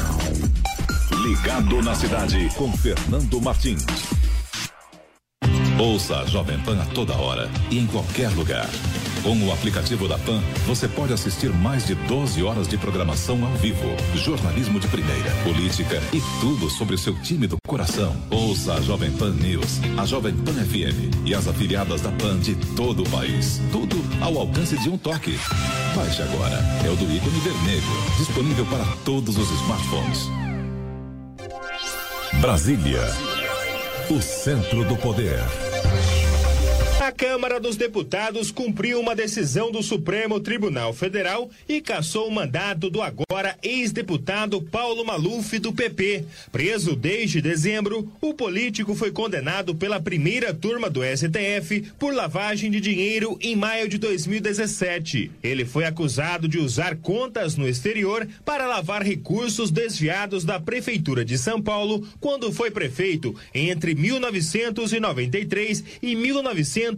Ligado 1.24 1.80
na 1.80 1.94
cidade 1.94 2.50
com 2.54 2.70
Fernando 2.76 3.40
Martins. 3.40 3.82
Ouça 5.78 6.18
a 6.18 6.26
Jovem 6.26 6.58
Pan 6.60 6.78
a 6.78 6.84
toda 6.84 7.14
hora 7.14 7.50
e 7.70 7.78
em 7.78 7.86
qualquer 7.86 8.28
lugar. 8.28 8.68
Com 9.22 9.34
o 9.38 9.50
aplicativo 9.50 10.06
da 10.06 10.18
Pan, 10.18 10.42
você 10.66 10.86
pode 10.86 11.14
assistir 11.14 11.48
mais 11.48 11.86
de 11.86 11.94
12 11.94 12.42
horas 12.42 12.68
de 12.68 12.76
programação 12.76 13.42
ao 13.42 13.52
vivo, 13.52 13.88
jornalismo 14.14 14.78
de 14.78 14.86
primeira, 14.88 15.30
política 15.42 15.98
e 16.12 16.20
tudo 16.42 16.68
sobre 16.68 16.94
o 16.94 16.98
seu 16.98 17.18
time 17.22 17.46
do 17.46 17.56
coração. 17.66 18.14
Ouça 18.30 18.74
a 18.74 18.80
Jovem 18.82 19.10
Pan 19.12 19.30
News, 19.30 19.80
a 19.96 20.04
Jovem 20.04 20.34
Pan 20.34 20.52
FM 20.52 21.24
e 21.24 21.34
as 21.34 21.48
afiliadas 21.48 22.02
da 22.02 22.12
Pan 22.12 22.38
de 22.38 22.54
todo 22.76 23.02
o 23.02 23.08
país. 23.08 23.62
Tudo 23.72 23.96
ao 24.20 24.36
alcance 24.36 24.76
de 24.76 24.90
um 24.90 24.98
toque. 24.98 25.38
Baixe 25.96 26.20
agora. 26.20 26.62
É 26.84 26.90
o 26.90 26.96
do 26.96 27.10
ícone 27.10 27.40
vermelho, 27.40 27.82
disponível 28.18 28.66
para 28.66 28.84
todos 29.06 29.38
os 29.38 29.50
smartphones. 29.62 30.43
Brasília, 32.40 33.02
o 34.10 34.20
centro 34.20 34.84
do 34.84 34.96
poder. 34.96 35.73
Câmara 37.16 37.60
dos 37.60 37.76
Deputados 37.76 38.50
cumpriu 38.50 38.98
uma 39.00 39.14
decisão 39.14 39.70
do 39.70 39.82
Supremo 39.82 40.40
Tribunal 40.40 40.92
Federal 40.92 41.48
e 41.68 41.80
cassou 41.80 42.26
o 42.28 42.30
mandato 42.30 42.90
do 42.90 43.00
agora 43.00 43.56
ex-deputado 43.62 44.60
Paulo 44.60 45.04
Maluf 45.04 45.58
do 45.60 45.72
PP. 45.72 46.24
Preso 46.50 46.96
desde 46.96 47.40
dezembro, 47.40 48.10
o 48.20 48.34
político 48.34 48.94
foi 48.96 49.12
condenado 49.12 49.74
pela 49.76 50.00
primeira 50.00 50.52
turma 50.52 50.90
do 50.90 51.00
STF 51.04 51.92
por 51.98 52.12
lavagem 52.12 52.70
de 52.70 52.80
dinheiro 52.80 53.38
em 53.40 53.54
maio 53.54 53.88
de 53.88 53.96
2017. 53.96 55.30
Ele 55.42 55.64
foi 55.64 55.84
acusado 55.84 56.48
de 56.48 56.58
usar 56.58 56.96
contas 56.96 57.56
no 57.56 57.68
exterior 57.68 58.26
para 58.44 58.66
lavar 58.66 59.02
recursos 59.02 59.70
desviados 59.70 60.44
da 60.44 60.58
Prefeitura 60.58 61.24
de 61.24 61.38
São 61.38 61.62
Paulo 61.62 62.06
quando 62.20 62.52
foi 62.52 62.70
prefeito 62.70 63.34
entre 63.54 63.94
1993 63.94 65.84
e 66.02 66.16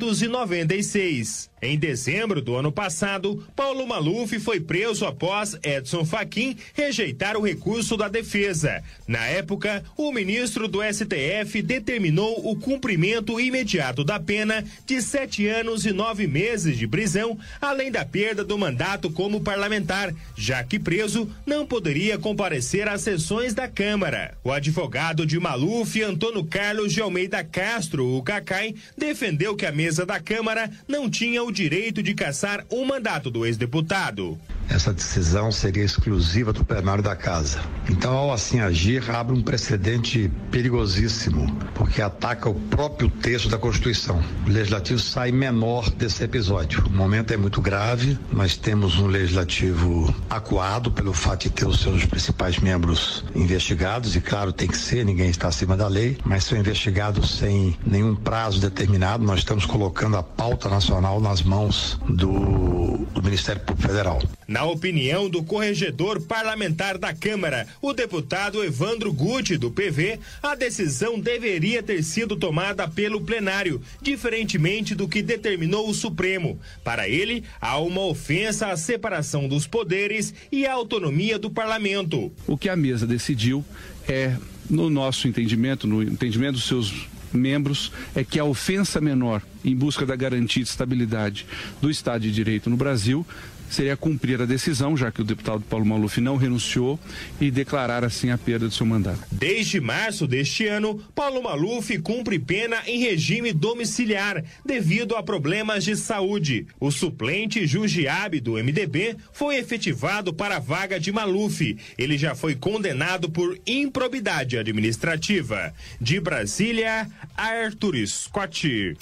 1996. 0.07 1.51
Em 1.63 1.79
dezembro 1.79 2.43
do 2.43 2.55
ano 2.55 2.71
passado, 2.71 3.43
Paulo 3.57 3.87
Maluf 3.87 4.39
foi 4.39 4.61
preso 4.61 5.07
após 5.07 5.59
Edson 5.63 6.05
Fachin 6.05 6.55
rejeitar 6.75 7.35
o 7.35 7.41
recurso 7.41 7.97
da 7.97 8.09
defesa. 8.09 8.85
Na 9.09 9.25
época, 9.25 9.83
o 9.97 10.13
ministro 10.13 10.69
do 10.69 10.81
STF 10.83 11.63
determinou 11.63 12.51
o 12.51 12.57
cumprimento 12.57 13.41
imediato 13.41 14.05
da 14.05 14.21
pena 14.21 14.63
de 14.85 15.01
sete 15.01 15.47
anos 15.49 15.87
e 15.87 15.93
nove 15.93 16.27
meses 16.27 16.77
de 16.77 16.87
prisão, 16.87 17.39
além 17.59 17.91
da 17.91 18.05
perda 18.05 18.45
do 18.45 18.59
mandato 18.59 19.11
como 19.11 19.41
parlamentar, 19.41 20.15
já 20.37 20.63
que 20.63 20.79
preso 20.79 21.27
não 21.47 21.65
poderia 21.65 22.19
comparecer 22.19 22.87
às 22.87 23.01
sessões 23.01 23.55
da 23.55 23.67
Câmara. 23.67 24.37
O 24.45 24.53
advogado 24.53 25.25
de 25.25 25.41
Maluf, 25.41 26.03
Antônio 26.03 26.45
Carlos 26.45 26.93
de 26.93 27.01
Almeida 27.01 27.43
Castro, 27.43 28.15
o 28.15 28.23
Cacai, 28.23 28.75
defendeu 28.97 29.57
que 29.57 29.65
a 29.65 29.73
mesa 29.73 29.96
da 30.05 30.21
Câmara 30.21 30.71
não 30.87 31.09
tinha 31.09 31.43
o 31.43 31.53
direito 31.53 32.03
de 32.03 32.13
cassar 32.13 32.67
o 32.69 32.85
mandato 32.85 33.31
do 33.31 33.47
ex-deputado. 33.47 34.39
Essa 34.69 34.93
decisão 34.93 35.53
seria 35.53 35.85
exclusiva 35.85 36.53
do 36.53 36.65
plenário 36.65 37.03
da 37.03 37.15
Casa. 37.15 37.61
Então, 37.89 38.15
ao 38.15 38.33
assim 38.33 38.61
agir, 38.61 39.09
abre 39.11 39.35
um 39.35 39.43
precedente 39.43 40.31
perigosíssimo, 40.51 41.57
porque 41.75 42.03
ataca 42.03 42.49
o 42.49 42.55
próprio 42.55 43.09
texto 43.09 43.49
da 43.49 43.59
Constituição. 43.59 44.23
O 44.47 44.51
legislativo 44.51 44.99
sai 44.99 45.31
menor 45.31 45.89
desse 45.91 46.25
episódio. 46.25 46.85
O 46.87 46.91
momento 46.91 47.33
é 47.33 47.37
muito 47.37 47.61
grave, 47.61 48.19
nós 48.33 48.57
temos 48.57 48.99
um 48.99 49.07
legislativo 49.07 50.15
acuado 50.29 50.91
pelo 50.91 51.13
fato 51.13 51.45
de 51.45 51.51
ter 51.51 51.67
os 51.67 51.81
seus 51.81 52.05
principais 52.05 52.59
membros 52.59 53.25
investigados, 53.35 54.17
e 54.17 54.21
claro, 54.21 54.53
tem 54.53 54.69
que 54.69 54.77
ser, 54.77 55.05
ninguém 55.05 55.31
está 55.31 55.49
acima 55.49 55.77
da 55.77 55.87
lei, 55.87 56.19
mas 56.25 56.45
são 56.45 56.59
investigados 56.59 57.39
sem 57.39 57.77
nenhum 57.87 58.15
prazo 58.15 58.61
determinado. 58.61 59.25
Nós 59.25 59.41
estamos 59.41 59.65
colocando 59.65 60.17
a 60.17 60.23
pauta 60.23 60.69
nacional 60.69 61.21
nas 61.21 61.43
mãos 61.43 61.99
do, 62.09 63.07
do 63.15 63.23
Ministério 63.23 63.63
Público 63.63 63.89
Federal. 63.89 64.21
Na 64.57 64.65
opinião 64.65 65.29
do 65.29 65.43
corregedor 65.43 66.19
parlamentar 66.23 66.97
da 66.97 67.13
Câmara, 67.13 67.67
o 67.83 67.93
deputado 67.93 68.65
Evandro 68.65 69.13
Guti, 69.13 69.59
do 69.59 69.71
PV, 69.71 70.19
a 70.43 70.55
decisão 70.55 71.21
deveria 71.21 71.83
ter 71.83 72.03
sido 72.03 72.35
tomada 72.35 72.89
pelo 72.89 73.21
plenário, 73.21 73.83
diferentemente 74.01 74.95
do 74.95 75.07
que 75.07 75.21
determinou 75.21 75.87
o 75.91 75.93
Supremo. 75.93 76.59
Para 76.83 77.07
ele, 77.07 77.45
há 77.61 77.79
uma 77.79 78.01
ofensa 78.07 78.69
à 78.69 78.79
separação 78.79 79.47
dos 79.47 79.67
poderes 79.67 80.33
e 80.51 80.67
à 80.67 80.73
autonomia 80.73 81.39
do 81.39 81.51
parlamento. 81.51 82.33
O 82.47 82.57
que 82.57 82.71
a 82.71 82.77
mesa 82.77 83.07
decidiu 83.07 83.63
é, 84.09 84.35
no 84.71 84.89
nosso 84.89 85.29
entendimento, 85.29 85.87
no 85.87 86.03
entendimento 86.03 86.55
dos 86.55 86.67
seus 86.67 87.07
membros, 87.31 87.93
é 88.15 88.25
que 88.25 88.39
a 88.39 88.45
ofensa 88.47 89.03
menor 89.03 89.43
em 89.63 89.77
busca 89.77 90.07
da 90.07 90.17
garantia 90.17 90.63
de 90.63 90.71
estabilidade 90.71 91.45
do 91.79 91.91
Estado 91.91 92.23
de 92.23 92.33
Direito 92.33 92.71
no 92.71 92.77
Brasil 92.79 93.27
seria 93.71 93.97
cumprir 93.97 94.41
a 94.41 94.47
decisão, 94.47 94.97
já 94.97 95.11
que 95.11 95.21
o 95.21 95.25
deputado 95.25 95.63
Paulo 95.63 95.87
Maluf 95.87 96.21
não 96.21 96.37
renunciou, 96.37 96.99
e 97.41 97.51
declarar 97.51 98.05
assim 98.05 98.31
a 98.31 98.39
perda 98.39 98.69
do 98.69 98.75
seu 98.75 98.87
mandato. 98.87 99.21
Desde 99.31 99.81
março 99.81 100.27
deste 100.27 100.67
ano, 100.67 101.03
Paulo 101.15 101.43
Maluf 101.43 101.99
cumpre 101.99 102.39
pena 102.39 102.79
em 102.87 103.01
regime 103.01 103.53
domiciliar 103.53 104.45
devido 104.65 105.17
a 105.17 105.23
problemas 105.23 105.85
de 105.85 105.97
saúde. 105.97 106.67
O 106.81 106.91
suplente 106.91 107.67
Jujiabe 107.67 108.41
do 108.41 108.53
MDB 108.53 109.17
foi 109.33 109.57
efetivado 109.57 110.33
para 110.33 110.57
a 110.57 110.61
vaga 110.61 110.99
de 110.99 111.13
Maluf. 111.13 111.77
Ele 111.99 112.17
já 112.17 112.35
foi 112.35 112.55
condenado 112.55 113.31
por 113.31 113.59
improbidade 113.67 114.57
administrativa. 114.57 115.73
De 116.01 116.21
Brasília, 116.21 117.09
Arthur 117.37 118.07
Scott. 118.07 118.97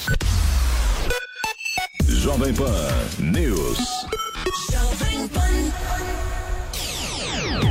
Jovem 2.08 2.54
Pan 2.54 2.88
News. 3.18 3.78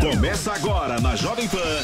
Começa 0.02 0.52
agora 0.54 1.00
na 1.00 1.16
Jovem 1.16 1.48
Pan. 1.48 1.84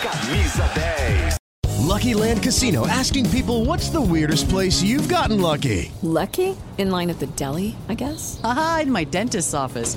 Camisa 0.00 0.68
10. 0.74 1.36
Lucky 1.80 2.14
Land 2.14 2.42
Casino 2.42 2.86
asking 2.86 3.28
people 3.30 3.64
what's 3.64 3.90
the 3.90 4.00
weirdest 4.00 4.48
place 4.48 4.82
you've 4.82 5.08
gotten 5.08 5.40
lucky? 5.40 5.90
Lucky? 6.02 6.56
In 6.78 6.90
line 6.90 7.10
at 7.10 7.18
the 7.18 7.26
deli, 7.34 7.74
I 7.88 7.94
guess? 7.94 8.40
Aha, 8.44 8.80
in 8.82 8.92
my 8.92 9.04
dentist's 9.04 9.52
office. 9.52 9.96